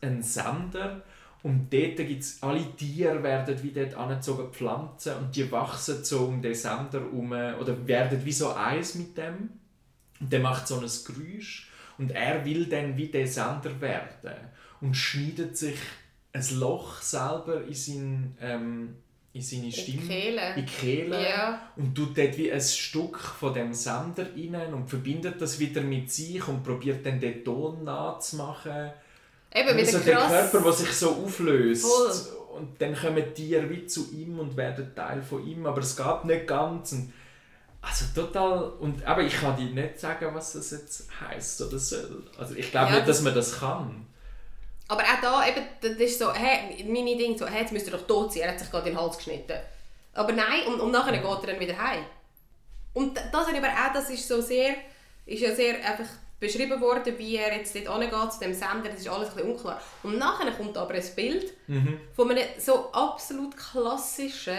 einen 0.00 0.22
Sender. 0.22 1.02
Und 1.42 1.72
dort 1.72 1.96
gibt's 1.96 2.42
alle 2.42 2.64
Tiere 2.76 3.22
werden 3.22 3.62
wie 3.62 3.70
dort 3.70 3.94
angezogen, 3.94 4.52
Pflanzen, 4.52 5.16
und 5.18 5.36
die 5.36 5.50
wachsen 5.52 6.04
so 6.04 6.26
um 6.26 6.42
den 6.42 6.54
Sender 6.54 7.00
herum, 7.00 7.32
oder 7.32 7.86
werden 7.86 8.24
wie 8.24 8.32
so 8.32 8.52
eins 8.52 8.96
mit 8.96 9.16
dem. 9.16 9.50
Und 10.20 10.32
der 10.32 10.40
macht 10.40 10.66
so 10.66 10.80
ein 10.80 10.80
Geräusch. 10.80 11.70
Und 11.98 12.12
er 12.12 12.44
will 12.44 12.66
dann 12.66 12.96
wie 12.96 13.08
der 13.08 13.26
Sender 13.26 13.80
werden. 13.80 14.34
Und 14.80 14.96
schneidet 14.96 15.56
sich 15.56 15.78
ein 16.32 16.44
Loch 16.58 17.00
selber 17.00 17.64
in, 17.64 17.74
sein, 17.74 18.36
ähm, 18.40 18.96
in 19.32 19.42
seine 19.42 19.72
Stimme. 19.72 20.02
In 20.02 20.02
die 20.02 20.08
Kehle. 20.08 20.54
In 20.54 20.66
die 20.66 20.72
Kehle. 20.72 21.22
Ja. 21.22 21.72
Und 21.76 21.94
tut 21.94 22.16
dort 22.16 22.36
wie 22.36 22.52
ein 22.52 22.60
Stück 22.60 23.18
von 23.18 23.54
dem 23.54 23.74
Sender 23.74 24.26
rein 24.36 24.74
und 24.74 24.88
verbindet 24.88 25.40
das 25.40 25.58
wieder 25.58 25.80
mit 25.80 26.10
sich 26.10 26.46
und 26.46 26.62
probiert 26.62 27.04
dann 27.04 27.20
den 27.20 27.44
Ton 27.44 27.84
nachzumachen. 27.84 28.92
Eben, 29.54 29.68
wieder 29.76 29.86
Also 29.86 29.98
der. 30.00 30.16
Körper, 30.16 30.60
der 30.60 30.72
sich 30.72 30.92
so 30.92 31.10
auflöst. 31.24 31.84
Voll. 31.84 32.38
Und 32.56 32.80
dann 32.80 32.94
kommen 32.94 33.34
Tiere 33.34 33.70
wie 33.70 33.86
zu 33.86 34.10
ihm 34.12 34.38
und 34.38 34.56
werden 34.56 34.92
Teil 34.94 35.22
von 35.22 35.46
ihm, 35.46 35.64
aber 35.66 35.80
es 35.80 35.96
geht 35.96 36.24
nicht 36.24 36.46
ganz. 36.46 36.92
Und 36.92 37.12
also 37.80 38.04
total. 38.14 38.70
Und 38.80 39.04
aber 39.06 39.22
ich 39.22 39.40
kann 39.40 39.56
dir 39.56 39.70
nicht 39.70 40.00
sagen, 40.00 40.34
was 40.34 40.52
das 40.54 40.72
jetzt 40.72 41.08
heisst 41.20 41.60
oder 41.62 41.78
soll. 41.78 42.24
Also 42.36 42.54
ich 42.54 42.70
glaube 42.70 42.90
Ja, 42.90 42.96
nicht, 42.96 43.08
dass 43.08 43.22
man 43.22 43.34
das 43.34 43.60
kann. 43.60 44.06
Aber 44.88 45.02
auch 45.02 45.20
da, 45.20 45.46
eben, 45.46 45.62
das 45.80 45.92
ist 45.92 46.18
so, 46.18 46.32
hey, 46.32 46.82
meine 46.84 47.16
Ding 47.16 47.36
so, 47.36 47.46
hey, 47.46 47.60
jetzt 47.60 47.72
müsste 47.72 47.90
er 47.90 47.98
doch 47.98 48.06
tot 48.06 48.32
sein, 48.32 48.44
er 48.44 48.52
hat 48.52 48.58
sich 48.58 48.70
gerade 48.70 48.86
den 48.86 48.98
Hals 48.98 49.18
geschnitten. 49.18 49.58
Aber 50.14 50.32
nein, 50.32 50.66
und, 50.66 50.80
und 50.80 50.90
nachher 50.90 51.12
geht 51.12 51.24
er 51.24 51.46
dann 51.46 51.60
wieder 51.60 51.78
heim. 51.78 52.04
Und 52.94 53.16
das 53.16 53.46
hat 53.46 53.54
aber 53.54 53.68
auch, 53.68 53.92
das 53.92 54.08
ist 54.10 54.26
so 54.26 54.40
sehr, 54.40 54.74
ist 55.26 55.42
ja 55.42 55.54
sehr 55.54 55.74
einfach 55.76 56.08
beschrieben 56.40 56.80
worden, 56.80 57.18
wie 57.18 57.36
er 57.36 57.56
jetzt 57.56 57.74
dort 57.74 57.88
angeht 57.88 58.32
zu 58.32 58.40
dem 58.40 58.54
Sender, 58.54 58.88
das 58.90 59.00
ist 59.00 59.08
alles 59.08 59.30
ein 59.30 59.34
bisschen 59.34 59.50
unklar. 59.52 59.80
Und 60.02 60.18
nachher 60.18 60.52
kommt 60.52 60.76
aber 60.76 60.94
ein 60.94 61.14
Bild 61.16 61.52
von 62.14 62.30
einem 62.30 62.44
so 62.58 62.92
absolut 62.92 63.56
klassischen 63.56 64.58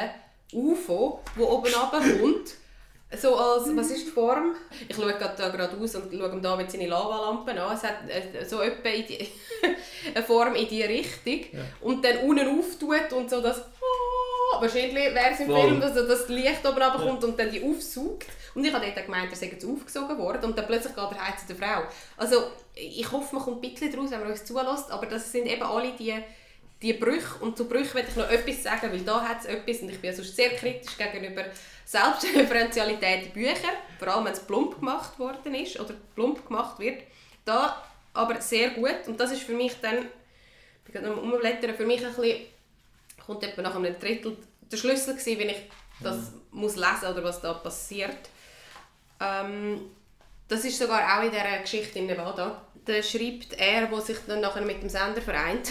UFO, 0.54 1.22
wo 1.36 1.46
oben 1.46 1.74
runterkommt. 1.74 2.54
So 3.18 3.36
als, 3.36 3.76
was 3.76 3.90
ist 3.90 4.06
die 4.06 4.12
Form? 4.12 4.54
Ich 4.88 4.96
schaue 4.96 5.12
gerade 5.14 5.34
da 5.36 5.50
gerade 5.50 5.76
aus 5.76 5.96
und 5.96 6.14
schaue 6.14 6.32
ihm 6.32 6.44
David 6.44 6.70
seine 6.70 6.86
Lavalampen 6.86 7.58
an. 7.58 7.76
Es 7.76 7.82
hat 7.82 8.08
äh, 8.08 8.46
so 8.46 8.62
etwa 8.62 8.88
die, 8.88 9.28
eine 10.14 10.24
Form 10.24 10.54
in 10.54 10.68
diese 10.68 10.88
Richtung. 10.88 11.60
Und 11.82 12.06
dann 12.06 12.20
unten 12.20 12.60
auftut 12.60 13.12
und 13.14 13.28
so 13.28 13.42
das... 13.42 13.64
Ah, 14.54 14.62
Wahrscheinlich 14.62 14.94
wäre 14.96 15.32
es 15.32 15.40
im 15.40 15.48
Voll. 15.48 15.62
Film, 15.62 15.82
dass 15.82 15.94
das 15.94 16.28
Licht 16.30 16.66
oben 16.66 16.82
runterkommt 16.82 17.24
und 17.24 17.40
dann 17.40 17.52
die 17.52 17.64
aufsaugt. 17.64 18.28
Und 18.56 18.66
ich 18.66 18.74
habe 18.74 18.86
dort 18.86 19.06
gemeint, 19.06 19.30
er 19.32 19.36
sei 19.36 19.48
jetzt 19.48 19.66
aufgesogen 19.66 20.18
worden 20.18 20.46
und 20.46 20.58
dann 20.58 20.66
plötzlich 20.66 20.96
geht 20.96 21.04
er 21.04 21.28
heim 21.28 21.34
zu 21.38 21.54
der 21.54 21.56
Frau. 21.56 21.84
Also 22.18 22.52
ich 22.74 23.12
hoffe, 23.12 23.36
man 23.36 23.44
kommt 23.44 23.64
ein 23.64 23.72
bisschen 23.72 23.92
daraus, 23.92 24.12
wenn 24.12 24.20
man 24.22 24.32
uns 24.32 24.46
zulässt, 24.46 24.92
aber 24.92 25.06
das 25.06 25.32
sind 25.32 25.46
eben 25.46 25.62
alle 25.62 25.92
die, 25.92 26.16
die 26.82 26.94
Brüche. 26.94 27.40
Und 27.42 27.58
zu 27.58 27.68
Brüchen 27.68 27.94
möchte 27.94 28.12
ich 28.12 28.16
noch 28.16 28.30
etwas 28.30 28.64
sagen, 28.64 28.92
weil 28.92 29.02
da 29.02 29.22
hat 29.22 29.42
es 29.42 29.46
etwas 29.46 29.82
und 29.82 29.90
ich 29.90 30.00
bin 30.00 30.10
ja 30.10 30.16
sonst 30.16 30.36
sehr 30.36 30.50
kritisch 30.56 30.98
gegenüber 30.98 31.46
Selbstreferenzialität 31.86 33.28
in 33.28 33.32
Büchern, 33.32 33.76
vor 33.98 34.08
allem 34.10 34.26
wenn 34.26 34.34
es 34.34 34.40
plump 34.40 34.80
gemacht 34.80 35.18
worden 35.20 35.54
ist 35.56 35.80
oder 35.80 35.94
plump 36.16 36.48
gemacht 36.48 36.80
wird. 36.80 37.04
Da 37.46 37.84
aber 38.14 38.42
sehr 38.42 38.72
gut 38.72 39.08
und 39.08 39.20
das 39.20 39.32
ist 39.32 39.44
für 39.44 39.54
mich 39.54 39.74
dann, 39.82 40.08
ich 40.86 40.94
gerade 40.94 41.08
noch 41.08 41.22
umblättern, 41.22 41.76
für 41.76 41.86
mich 41.86 42.04
ein 42.06 42.14
bisschen, 42.14 42.46
kommt 43.30 43.44
etwa 43.44 43.62
nach 43.62 43.76
einem 43.76 44.00
Drittel 44.00 44.38
der 44.72 44.78
Schlüssel 44.78 45.14
gewesen, 45.16 45.40
wenn 45.40 45.50
ich 45.50 45.62
das 46.02 46.32
muss 46.50 46.76
lesen 46.76 47.12
oder 47.12 47.24
was 47.24 47.40
da 47.42 47.54
passiert. 47.54 48.18
Ähm, 49.20 49.82
das 50.48 50.66
ist 50.66 50.80
sogar 50.80 51.20
auch 51.20 51.24
in 51.24 51.30
dieser 51.30 51.60
Geschichte 51.60 52.00
in 52.00 52.08
Nevada. 52.08 52.66
Da 52.86 53.04
schreibt 53.04 53.54
er, 53.60 53.86
der 53.86 54.02
sich 54.02 54.18
dann 54.26 54.42
nachher 54.42 54.64
mit 54.64 54.82
dem 54.82 54.90
Sender 54.90 55.22
vereint. 55.22 55.70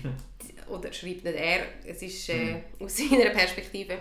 Oder 0.68 0.92
schreibt 0.92 1.22
nicht 1.22 1.36
er, 1.36 1.66
es 1.84 2.00
ist 2.00 2.28
äh, 2.30 2.62
aus 2.80 2.96
seiner 2.96 3.30
Perspektive. 3.30 3.98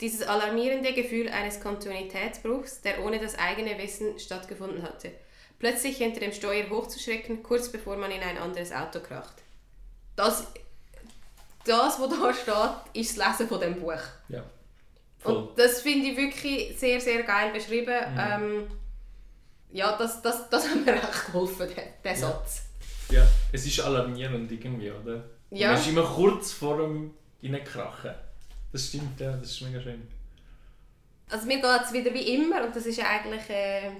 Dieses 0.00 0.26
alarmierende 0.26 0.92
Gefühl 0.92 1.28
eines 1.30 1.60
Kontinuitätsbruchs, 1.60 2.82
der 2.82 3.02
ohne 3.04 3.18
das 3.20 3.38
eigene 3.38 3.78
Wissen 3.78 4.18
stattgefunden 4.18 4.82
hatte. 4.82 5.12
Plötzlich 5.58 5.96
hinter 5.96 6.20
dem 6.20 6.32
Steuer 6.32 6.68
hochzuschrecken, 6.68 7.42
kurz 7.42 7.70
bevor 7.70 7.96
man 7.96 8.10
in 8.10 8.20
ein 8.20 8.36
anderes 8.36 8.70
Auto 8.70 9.00
kracht. 9.00 9.36
Das, 10.14 10.46
das 11.64 12.00
was 12.00 12.08
da 12.10 12.32
steht, 12.32 13.02
ist 13.02 13.18
das 13.18 13.26
Lesen 13.26 13.48
von 13.48 13.60
dem 13.60 13.80
Buch. 13.80 13.92
Ja. 14.28 14.42
Voll. 15.18 15.36
Und 15.36 15.58
das 15.58 15.80
finde 15.80 16.08
ich 16.08 16.16
wirklich 16.16 16.78
sehr, 16.78 17.00
sehr 17.00 17.22
geil 17.22 17.52
beschrieben. 17.52 17.94
Ähm, 18.18 18.66
ja, 19.72 19.96
das, 19.96 20.22
das, 20.22 20.48
das 20.50 20.68
hat 20.70 20.84
mir 20.84 20.94
echt 20.94 21.26
geholfen, 21.26 21.68
der, 21.74 21.84
der 22.02 22.16
Satz. 22.16 22.62
ja. 23.10 23.26
Es 23.52 23.66
ist 23.66 23.80
alarmierend 23.80 24.50
irgendwie, 24.50 24.90
oder? 24.90 25.24
Ja. 25.50 25.68
Man 25.72 25.80
ist 25.80 25.88
immer 25.88 26.02
kurz 26.02 26.52
vor 26.52 26.78
dem 26.78 27.14
Reinkrachen. 27.42 28.12
Das 28.72 28.88
stimmt, 28.88 29.20
ja. 29.20 29.32
Das 29.32 29.50
ist 29.50 29.62
mega 29.62 29.80
schön. 29.80 30.06
Also 31.30 31.46
mir 31.46 31.60
geht 31.60 31.80
es 31.84 31.92
wieder 31.92 32.12
wie 32.12 32.34
immer 32.34 32.64
und 32.64 32.76
das 32.76 32.86
ist 32.86 32.98
ja 32.98 33.06
eigentlich, 33.08 33.48
äh, 33.48 33.90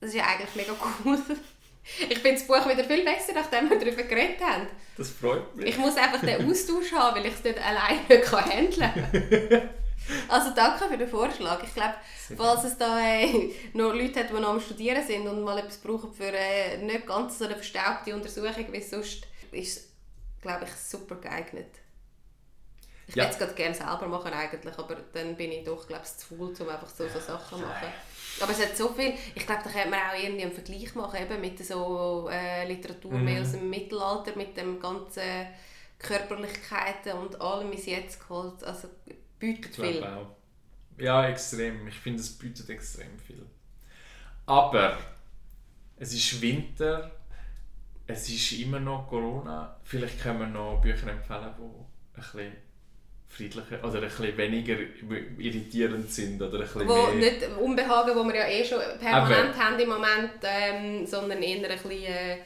das 0.00 0.10
ist 0.10 0.16
ja 0.16 0.24
eigentlich 0.26 0.54
mega 0.56 0.72
cool. 1.04 1.18
Ich 2.08 2.18
finde 2.18 2.34
das 2.34 2.46
Buch 2.46 2.68
wieder 2.68 2.84
viel 2.84 3.04
besser, 3.04 3.32
nachdem 3.34 3.68
wir 3.68 3.78
darüber 3.78 4.02
geredet 4.02 4.40
haben. 4.40 4.68
Das 4.96 5.10
freut 5.10 5.54
mich. 5.56 5.66
Ich 5.66 5.78
muss 5.78 5.96
einfach 5.96 6.20
den 6.20 6.48
Austausch 6.48 6.92
haben, 6.92 7.16
weil 7.16 7.26
ich 7.26 7.34
es 7.34 7.44
nicht 7.44 7.58
alleine 7.58 8.20
kann 8.24 8.44
handeln 8.44 8.92
kann. 8.92 9.68
Also 10.28 10.50
danke 10.54 10.88
für 10.88 10.98
den 10.98 11.08
Vorschlag. 11.08 11.62
Ich 11.62 11.74
glaube, 11.74 11.94
falls 12.36 12.64
es 12.64 12.76
da 12.76 13.00
äh, 13.00 13.52
noch 13.72 13.94
Leute 13.94 14.18
hat, 14.20 14.30
die 14.30 14.34
noch 14.34 14.48
am 14.48 14.60
Studieren 14.60 15.06
sind 15.06 15.28
und 15.28 15.44
mal 15.44 15.58
etwas 15.58 15.78
brauchen 15.78 16.12
für 16.12 16.32
äh, 16.32 16.78
nicht 16.78 17.06
ganz 17.06 17.38
so 17.38 17.44
eine 17.44 17.54
verstaubte 17.54 18.12
Untersuchung 18.12 18.72
wie 18.72 18.82
sonst, 18.82 19.28
ist 19.52 19.76
es, 19.76 19.88
glaube 20.40 20.64
ich, 20.64 20.72
super 20.72 21.14
geeignet. 21.14 21.68
Ich 23.06 23.16
Ja. 23.16 23.24
würde 23.24 23.32
es 23.32 23.38
gerade 23.38 23.54
gerne 23.54 23.74
selber 23.74 24.06
machen 24.08 24.32
eigentlich, 24.32 24.78
aber 24.78 24.96
dann 25.12 25.36
bin 25.36 25.52
ich 25.52 25.64
doch, 25.64 25.86
glaube 25.86 26.04
ich, 26.04 26.16
zu 26.16 26.36
faul, 26.36 26.54
um 26.58 26.68
einfach 26.68 26.88
so, 26.88 27.08
so 27.08 27.20
Sachen 27.20 27.58
zu 27.58 27.64
machen. 27.64 27.92
Aber 28.38 28.52
es 28.52 28.60
hat 28.62 28.76
so 28.76 28.88
viel, 28.94 29.14
ich 29.34 29.46
glaube, 29.46 29.62
da 29.64 29.70
könnte 29.70 29.90
man 29.90 30.00
auch 30.00 30.18
irgendwie 30.22 30.42
einen 30.44 30.52
Vergleich 30.52 30.94
machen 30.94 31.20
eben 31.22 31.40
mit 31.40 31.64
so 31.64 32.28
äh, 32.32 32.66
Literatur 32.66 33.18
Mhm. 33.18 33.24
mehr 33.24 33.42
aus 33.42 33.52
dem 33.52 33.68
Mittelalter, 33.70 34.36
mit 34.36 34.56
dem 34.56 34.80
ganzen 34.80 35.22
Körperlichkeiten 35.98 37.12
und 37.12 37.40
allem 37.40 37.72
ist 37.72 37.86
jetzt 37.86 38.20
geholt. 38.20 38.62
Also 38.64 38.88
bietet 39.38 39.76
viel. 39.76 40.02
auch. 40.04 40.36
Ja, 40.98 41.26
extrem. 41.28 41.86
Ich 41.88 41.96
finde, 41.98 42.20
es 42.20 42.30
bietet 42.38 42.68
extrem 42.70 43.18
viel. 43.18 43.46
Aber 44.46 44.98
es 45.96 46.12
ist 46.12 46.40
Winter, 46.42 47.12
es 48.06 48.28
ist 48.28 48.52
immer 48.52 48.80
noch 48.80 49.08
Corona. 49.08 49.76
Vielleicht 49.84 50.20
können 50.20 50.40
wir 50.40 50.46
noch 50.46 50.80
Bücher 50.80 51.08
empfehlen, 51.08 51.54
die 51.58 51.62
ein 51.62 51.86
bisschen 52.14 52.52
friedlicher 53.32 53.82
oder 53.82 54.02
ein 54.02 54.02
bisschen 54.02 54.36
weniger 54.36 54.76
irritierend 55.38 56.10
sind 56.10 56.40
oder 56.42 56.58
ein 56.58 56.60
bisschen 56.60 56.88
Wo 56.88 57.06
mehr... 57.06 57.14
nicht 57.14 57.48
Unbehagen, 57.58 58.14
wo 58.14 58.24
wir 58.24 58.34
ja 58.34 58.46
eh 58.46 58.64
schon 58.64 58.78
permanent 59.00 59.56
haben 59.56 59.78
im 59.78 59.88
Moment, 59.88 60.32
ähm, 60.42 61.06
sondern 61.06 61.42
eher 61.42 61.56
ein 61.56 61.78
bisschen 61.78 61.90
äh, 61.90 62.36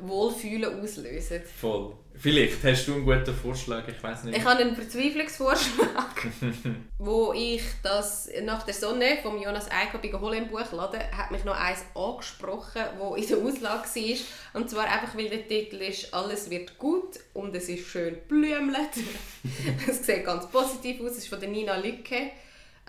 Wohlfühlen 0.00 0.80
auslösen. 0.80 1.42
Voll. 1.60 1.94
Vielleicht 2.20 2.64
hast 2.64 2.88
du 2.88 2.94
einen 2.94 3.04
guten 3.04 3.32
Vorschlag, 3.32 3.86
ich 3.86 4.02
weiß 4.02 4.24
nicht. 4.24 4.36
Ich 4.36 4.44
habe 4.44 4.60
einen 4.60 4.74
Verzweiflungsvorschlag, 4.74 6.26
wo 6.98 7.32
ich 7.32 7.62
das 7.84 8.28
nach 8.42 8.64
der 8.64 8.74
Sonne 8.74 9.18
von 9.22 9.40
Jonas 9.40 9.70
Eicher 9.70 9.98
bei 9.98 10.12
Holen 10.18 10.44
im 10.44 10.48
Buchladen 10.48 11.00
hat 11.16 11.30
mich 11.30 11.44
noch 11.44 11.56
eins 11.56 11.84
angesprochen, 11.94 12.82
wo 12.98 13.14
in 13.14 13.28
der 13.28 13.38
Auslage 13.38 13.88
war. 13.88 14.60
Und 14.60 14.68
zwar 14.68 14.84
einfach, 14.86 15.16
weil 15.16 15.28
der 15.28 15.46
Titel 15.46 15.76
ist 15.76 16.12
«Alles 16.12 16.50
wird 16.50 16.76
gut» 16.76 17.20
und 17.34 17.54
es 17.54 17.68
ist 17.68 17.86
schön 17.86 18.16
blümelt. 18.26 18.90
es 19.88 20.04
sieht 20.04 20.24
ganz 20.24 20.48
positiv 20.48 21.00
aus, 21.00 21.12
es 21.12 21.18
ist 21.18 21.28
von 21.28 21.38
der 21.38 21.50
Nina 21.50 21.76
Lücke. 21.76 22.32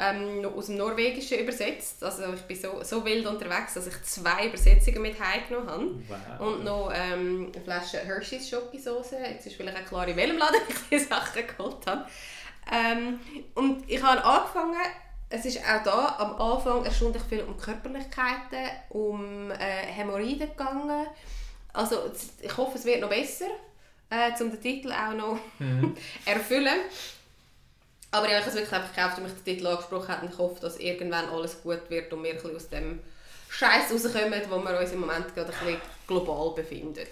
Ähm, 0.01 0.41
noch 0.41 0.55
aus 0.55 0.67
dem 0.67 0.77
Norwegischen 0.77 1.39
übersetzt. 1.39 2.01
Also 2.01 2.33
ich 2.33 2.41
bin 2.43 2.57
so, 2.57 2.81
so 2.83 3.03
wild 3.03 3.25
unterwegs, 3.27 3.73
dass 3.73 3.85
ich 3.85 4.01
zwei 4.03 4.47
Übersetzungen 4.47 5.01
mit 5.01 5.19
heimgenommen 5.19 5.67
habe. 5.67 5.95
Wow. 6.07 6.47
Und 6.47 6.63
noch 6.63 6.91
ähm, 6.95 7.51
eine 7.53 7.63
Flasche 7.63 7.97
Hershey's 7.99 8.49
Schokosauce. 8.49 9.11
Jetzt 9.11 9.47
ist 9.47 9.57
vielleicht 9.57 9.77
auch 9.77 9.85
klar, 9.85 10.07
in 10.07 10.15
welchem 10.15 10.37
Laden 10.37 10.61
ich 10.69 10.75
diese 10.89 11.07
Sachen 11.07 11.45
geholt 11.45 11.85
habe. 11.85 12.05
Ähm, 12.71 13.19
und 13.55 13.89
ich 13.89 14.01
habe 14.01 14.23
angefangen, 14.23 14.77
es 15.29 15.45
ist 15.45 15.59
auch 15.59 15.83
da 15.83 16.15
am 16.19 16.41
Anfang 16.41 16.85
erstaunlich 16.85 17.21
viel 17.23 17.41
um 17.41 17.57
Körperlichkeiten, 17.57 18.69
um 18.89 19.51
äh, 19.51 19.85
Hämorrhoiden 19.85 20.49
gegangen. 20.49 21.07
Also 21.73 22.11
ich 22.41 22.57
hoffe, 22.57 22.77
es 22.77 22.85
wird 22.85 23.01
noch 23.01 23.09
besser, 23.09 23.45
äh, 24.09 24.31
um 24.41 24.49
den 24.49 24.61
Titel 24.61 24.91
auch 24.91 25.13
noch 25.13 25.39
erfüllen. 26.25 26.79
Aber 28.11 28.29
ja, 28.29 28.39
ich 28.39 28.45
habe 28.45 28.49
es 28.49 28.55
wirklich 28.55 28.73
einfach 28.73 28.95
gekauft, 28.95 29.17
weil 29.17 29.23
mich 29.25 29.33
der 29.33 29.43
Titel 29.43 29.67
angesprochen 29.67 30.07
hat 30.07 30.23
und 30.23 30.31
ich 30.31 30.37
hoffe, 30.37 30.59
dass 30.61 30.79
irgendwann 30.79 31.29
alles 31.29 31.61
gut 31.61 31.81
wird 31.89 32.11
und 32.11 32.23
wir 32.23 32.31
ein 32.31 32.35
bisschen 32.37 32.55
aus 32.55 32.69
dem 32.69 32.99
Scheiß 33.49 33.91
rauskommen, 33.91 34.41
wo 34.49 34.57
wir 34.57 34.79
uns 34.79 34.91
im 34.91 35.01
Moment 35.01 35.33
gerade 35.35 35.51
ein 35.51 35.59
bisschen 35.59 35.81
global 36.07 36.53
befinden. 36.55 37.05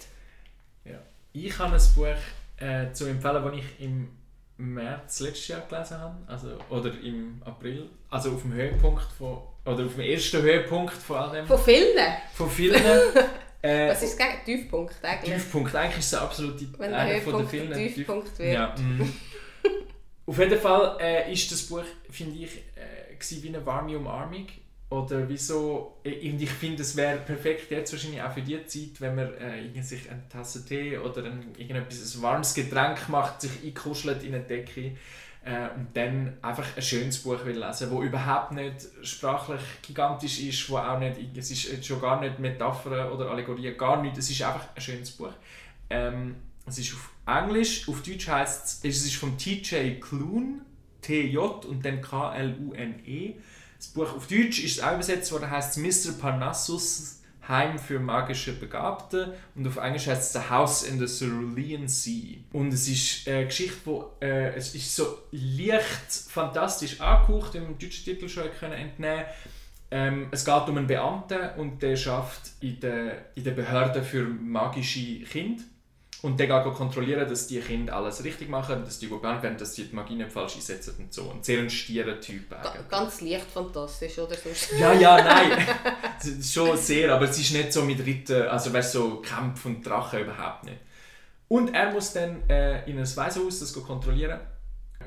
Ja. 0.84 0.98
Ich 1.32 1.58
habe 1.58 1.76
ein 1.76 1.82
Buch 1.94 2.64
äh, 2.64 2.92
zu 2.92 3.06
empfehlen, 3.06 3.44
das 3.44 3.54
ich 3.54 3.84
im 3.84 4.10
März 4.58 5.20
letztes 5.20 5.48
Jahr 5.48 5.60
gelesen 5.68 6.00
habe, 6.00 6.16
also, 6.26 6.48
oder 6.68 6.92
im 7.00 7.40
April, 7.44 7.88
also 8.10 8.32
auf 8.32 8.42
dem 8.42 8.54
Höhepunkt 8.54 9.04
von, 9.16 9.38
oder 9.64 9.86
auf 9.86 9.94
dem 9.94 10.00
ersten 10.00 10.42
Höhepunkt 10.42 10.94
von 10.94 11.16
all 11.16 11.32
dem, 11.32 11.46
Von 11.46 11.58
vielen. 11.58 12.12
von 12.34 12.50
vielen. 12.50 12.82
äh, 13.62 13.90
Was 13.90 14.02
ist 14.02 14.18
das 14.18 14.26
Tiefpunkt 14.44 14.96
eigentlich? 15.02 15.34
Tiefpunkt, 15.34 15.74
eigentlich 15.76 15.98
ist 15.98 16.04
es 16.06 16.10
der 16.10 16.22
absolute 16.22 16.66
Wenn 16.76 16.90
der 16.90 16.98
einer 16.98 17.20
von 17.20 17.32
den 17.32 17.42
Höhepunkt 17.42 17.50
vielen. 17.50 17.68
der 17.68 17.78
Tiefpunkt 17.78 18.38
wird. 18.38 18.52
Ja, 18.52 18.74
mm. 18.76 19.12
Auf 20.28 20.38
jeden 20.38 20.60
Fall 20.60 20.98
äh, 21.00 21.32
ist 21.32 21.50
das 21.50 21.62
Buch, 21.62 21.84
finde 22.10 22.38
ich, 22.38 22.58
äh, 22.76 23.42
wie 23.42 23.48
eine 23.48 23.64
warme 23.64 23.96
Umarmung. 23.96 24.46
Oder 24.90 25.26
wieso, 25.26 25.96
äh, 26.04 26.30
und 26.30 26.42
ich 26.42 26.50
finde, 26.50 26.82
es 26.82 26.94
wäre 26.96 27.16
perfekt 27.16 27.70
jetzt 27.70 27.92
wahrscheinlich 27.92 28.20
auch 28.20 28.32
für 28.32 28.42
die 28.42 28.62
Zeit, 28.66 29.00
wenn 29.00 29.14
man 29.14 29.32
äh, 29.38 29.82
sich 29.82 30.10
eine 30.10 30.28
Tasse 30.28 30.66
Tee 30.66 30.98
oder 30.98 31.24
ein, 31.24 31.54
irgendetwas, 31.56 32.14
ein 32.14 32.22
warmes 32.22 32.52
Getränk 32.52 33.08
macht, 33.08 33.40
sich 33.40 33.52
einkuschelt 33.64 34.22
in 34.22 34.34
eine 34.34 34.44
Decke 34.44 34.92
äh, 35.46 35.68
und 35.74 35.88
dann 35.94 36.36
einfach 36.42 36.76
ein 36.76 36.82
schönes 36.82 37.22
Buch 37.22 37.42
will 37.46 37.58
lesen, 37.58 37.90
wo 37.90 38.02
überhaupt 38.02 38.52
nicht 38.52 38.86
sprachlich 39.02 39.62
gigantisch 39.80 40.40
ist, 40.40 40.68
wo 40.68 40.76
auch 40.76 40.98
nicht, 40.98 41.16
es 41.38 41.50
ist 41.50 41.86
schon 41.86 42.02
gar 42.02 42.20
nicht 42.20 42.38
Metaphern 42.38 43.12
oder 43.12 43.30
Allegorien, 43.30 43.78
gar 43.78 44.02
nicht, 44.02 44.18
es 44.18 44.28
ist 44.28 44.42
einfach 44.42 44.68
ein 44.74 44.82
schönes 44.82 45.10
Buch. 45.10 45.32
Ähm, 45.88 46.36
es 46.68 46.78
ist 46.78 46.94
auf 46.94 47.10
Englisch, 47.26 47.88
auf 47.88 48.02
Deutsch 48.02 48.28
heißt 48.28 48.84
es, 48.84 48.96
es 48.96 49.04
ist 49.04 49.16
von 49.16 49.36
TJ 49.36 50.00
Klune, 50.00 50.60
T-J 51.02 51.64
und 51.64 51.84
dann 51.84 52.00
K-L-U-N-E. 52.00 53.34
Das 53.76 53.88
Buch 53.88 54.16
auf 54.16 54.26
Deutsch 54.26 54.64
ist 54.64 54.82
auch 54.82 54.94
übersetzt 54.94 55.30
worden, 55.32 55.50
heißt 55.50 55.78
Mr. 55.78 56.12
Parnassus 56.20 57.18
Heim 57.48 57.78
für 57.78 57.98
magische 57.98 58.52
Begabte 58.52 59.34
und 59.54 59.66
auf 59.66 59.78
Englisch 59.78 60.06
heißt 60.06 60.22
es 60.22 60.32
The 60.34 60.50
House 60.50 60.82
in 60.82 60.98
the 60.98 61.06
Cerulean 61.06 61.88
Sea. 61.88 62.36
Und 62.52 62.74
es 62.74 62.86
ist 62.88 63.26
eine 63.26 63.46
Geschichte, 63.46 63.78
wo 63.84 64.12
äh, 64.20 64.54
es 64.54 64.74
ist 64.74 64.94
so 64.94 65.18
leicht 65.32 66.12
fantastisch 66.28 67.00
angehaucht, 67.00 67.54
im 67.54 67.78
deutschen 67.78 68.04
Titel 68.04 68.28
schon 68.28 68.50
können 68.60 68.74
entnehmen 68.74 69.24
ähm, 69.90 70.28
Es 70.30 70.44
geht 70.44 70.68
um 70.68 70.76
einen 70.76 70.86
Beamten 70.86 71.50
und 71.56 71.82
der 71.82 71.96
schafft 71.96 72.50
in 72.60 72.78
der, 72.80 73.34
in 73.34 73.44
der 73.44 73.52
Behörde 73.52 74.02
für 74.02 74.24
magische 74.24 75.20
Kinder. 75.20 75.64
Und 76.20 76.40
der 76.40 76.48
geht 76.48 76.74
kontrollieren, 76.74 77.28
dass 77.28 77.46
die 77.46 77.60
Kinder 77.60 77.94
alles 77.94 78.24
richtig 78.24 78.48
machen, 78.48 78.84
dass 78.84 78.98
die 78.98 79.06
gut 79.06 79.22
behandelt 79.22 79.44
werden, 79.44 79.58
dass 79.58 79.74
die 79.74 79.84
die 79.84 79.94
Magie 79.94 80.16
nicht 80.16 80.32
falsch 80.32 80.56
einsetzen 80.56 80.94
und 80.98 81.12
so. 81.12 81.30
Ein 81.30 81.44
sehr 81.44 81.60
ein 81.60 81.70
stierer 81.70 82.20
Typ 82.20 82.50
Ga- 82.50 82.56
eigentlich. 82.56 82.88
Ganz 82.88 83.20
leicht 83.20 83.46
fantastisch, 83.48 84.18
oder? 84.18 84.36
Ja, 84.80 84.92
ja, 84.94 85.22
nein. 85.22 85.64
Schon 86.42 86.76
sehr, 86.76 87.14
aber 87.14 87.28
es 87.28 87.38
ist 87.38 87.52
nicht 87.52 87.72
so 87.72 87.84
mit 87.84 88.04
Ritten, 88.04 88.42
also 88.48 88.72
weißt 88.72 88.96
du, 88.96 88.98
so 88.98 89.22
Kampf 89.22 89.64
und 89.66 89.86
Drachen 89.86 90.20
überhaupt 90.20 90.64
nicht. 90.64 90.78
Und 91.46 91.72
er 91.72 91.92
muss 91.92 92.12
dann 92.12 92.42
äh, 92.50 92.84
in 92.90 92.98
ein 92.98 93.16
Waisenhaus 93.16 93.60
das 93.60 93.72
kontrollieren, 93.72 94.40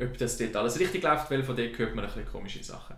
ob 0.02 0.18
das 0.18 0.38
dort 0.38 0.56
alles 0.56 0.80
richtig 0.80 1.04
läuft, 1.04 1.30
weil 1.30 1.44
von 1.44 1.58
dort 1.58 1.78
hört 1.78 1.94
man 1.94 2.06
ein 2.06 2.12
bisschen 2.12 2.32
komische 2.32 2.64
Sachen. 2.64 2.96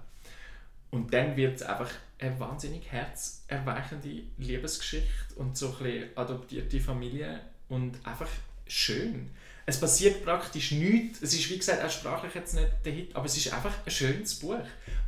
Und 0.91 1.11
dann 1.11 1.35
wird 1.35 1.55
es 1.55 1.63
einfach 1.63 1.89
eine 2.19 2.39
wahnsinnig 2.39 2.83
herzerweichende 2.91 4.21
Liebesgeschichte 4.37 5.33
und 5.37 5.57
so 5.57 5.69
ein 5.69 5.83
bisschen 5.83 6.09
adoptierte 6.15 6.79
Familie 6.79 7.41
und 7.73 7.99
einfach 8.05 8.29
schön. 8.67 9.29
Es 9.65 9.79
passiert 9.79 10.25
praktisch 10.25 10.71
nichts. 10.71 11.21
Es 11.21 11.33
ist 11.33 11.49
wie 11.49 11.57
gesagt 11.57 11.83
auch 11.83 11.89
sprachlich 11.89 12.35
jetzt 12.35 12.53
nicht 12.53 12.67
der 12.83 12.91
Hit, 12.91 13.15
aber 13.15 13.25
es 13.25 13.37
ist 13.37 13.53
einfach 13.53 13.73
ein 13.85 13.91
schönes 13.91 14.35
Buch. 14.35 14.57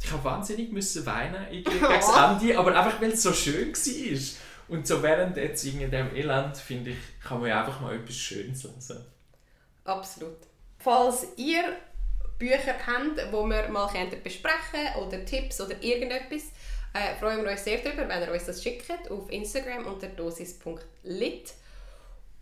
Ich 0.01 0.11
habe 0.11 0.23
wahnsinnig 0.23 0.71
müssen 0.71 1.05
weinen 1.05 1.45
gegen 1.51 1.81
das 1.81 2.07
Ende, 2.15 2.57
aber 2.57 2.75
einfach 2.75 3.01
weil 3.01 3.11
es 3.11 3.23
so 3.23 3.33
schön 3.33 3.73
war. 3.73 4.19
Und 4.67 4.87
so 4.87 5.03
während 5.03 5.37
jetzt 5.37 5.63
in 5.65 5.91
dem 5.91 6.15
Elend, 6.15 6.57
finde 6.57 6.91
ich, 6.91 6.97
kann 7.23 7.39
man 7.39 7.49
ja 7.49 7.59
einfach 7.59 7.81
mal 7.81 7.95
etwas 7.95 8.15
Schönes 8.15 8.63
lesen. 8.63 9.05
Absolut. 9.83 10.37
Falls 10.79 11.27
ihr 11.37 11.63
Bücher 12.39 12.75
habt, 12.87 13.17
die 13.17 13.31
wir 13.31 13.69
mal 13.69 13.89
besprechen 14.23 14.95
oder 15.01 15.23
Tipps 15.25 15.61
oder 15.61 15.81
irgendetwas, 15.83 16.43
äh, 16.93 17.15
freuen 17.19 17.43
wir 17.43 17.51
uns 17.51 17.63
sehr 17.63 17.79
darüber, 17.79 18.07
wenn 18.07 18.21
ihr 18.21 18.31
uns 18.31 18.45
das 18.45 18.63
schickt 18.63 18.89
auf 19.11 19.29
Instagram 19.29 19.85
unter 19.85 20.07
dosis.lit. 20.07 21.53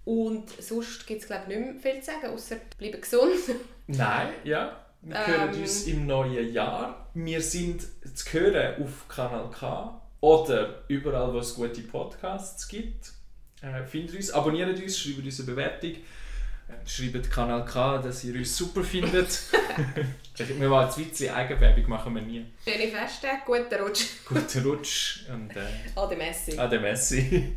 Und 0.06 0.50
sonst 0.62 1.08
gibt 1.08 1.22
es 1.22 1.28
glaube 1.28 1.44
ich 1.50 1.58
nicht 1.58 1.84
mehr 1.84 1.94
viel 1.94 2.02
zu 2.02 2.12
sagen, 2.12 2.28
außer 2.34 2.58
bleiben 2.78 3.00
gesund. 3.02 3.34
Nein, 3.88 4.30
ja. 4.44 4.80
Wir 5.02 5.28
hören 5.28 5.54
Ähm. 5.54 5.62
uns 5.62 5.84
im 5.88 6.06
neuen 6.08 6.54
Jahr. 6.54 7.10
Wir 7.14 7.42
sind 7.42 7.82
zu 8.16 8.34
hören 8.34 8.82
auf 8.84 9.08
Kanal 9.10 9.50
K 9.52 10.02
oder 10.22 10.84
überall, 10.88 11.34
wo 11.34 11.40
es 11.40 11.54
gute 11.56 11.82
Podcasts 11.82 12.68
gibt. 12.68 13.12
Äh, 13.62 13.84
findet 13.86 14.16
uns, 14.16 14.32
abonniert 14.32 14.78
uns, 14.82 14.98
schreibt 15.00 15.26
uns 15.26 15.40
eine 15.40 15.48
Bewertung. 15.52 15.92
Äh, 15.92 16.88
Schreibt 16.88 17.30
Kanal 17.30 17.66
K, 17.66 17.98
dass 17.98 18.24
ihr 18.24 18.36
uns 18.36 18.56
super 18.58 18.84
findet. 18.84 19.40
wir 20.38 20.70
wollen 20.70 20.86
jetzt 20.88 20.98
Witze, 20.98 21.34
Eigenwerbung 21.34 21.90
machen 21.90 22.16
wir 22.16 22.22
nie. 22.22 22.46
Schöne 22.66 22.88
Feste, 22.90 23.28
guten 23.46 23.76
Rutsch. 23.82 24.06
Guten 24.26 24.64
Rutsch 24.66 25.20
und 25.30 25.56
äh, 25.56 25.62
Ade 25.96 26.16
Messi. 26.16 26.58
ade 26.58 26.80
Messi. 26.80 27.56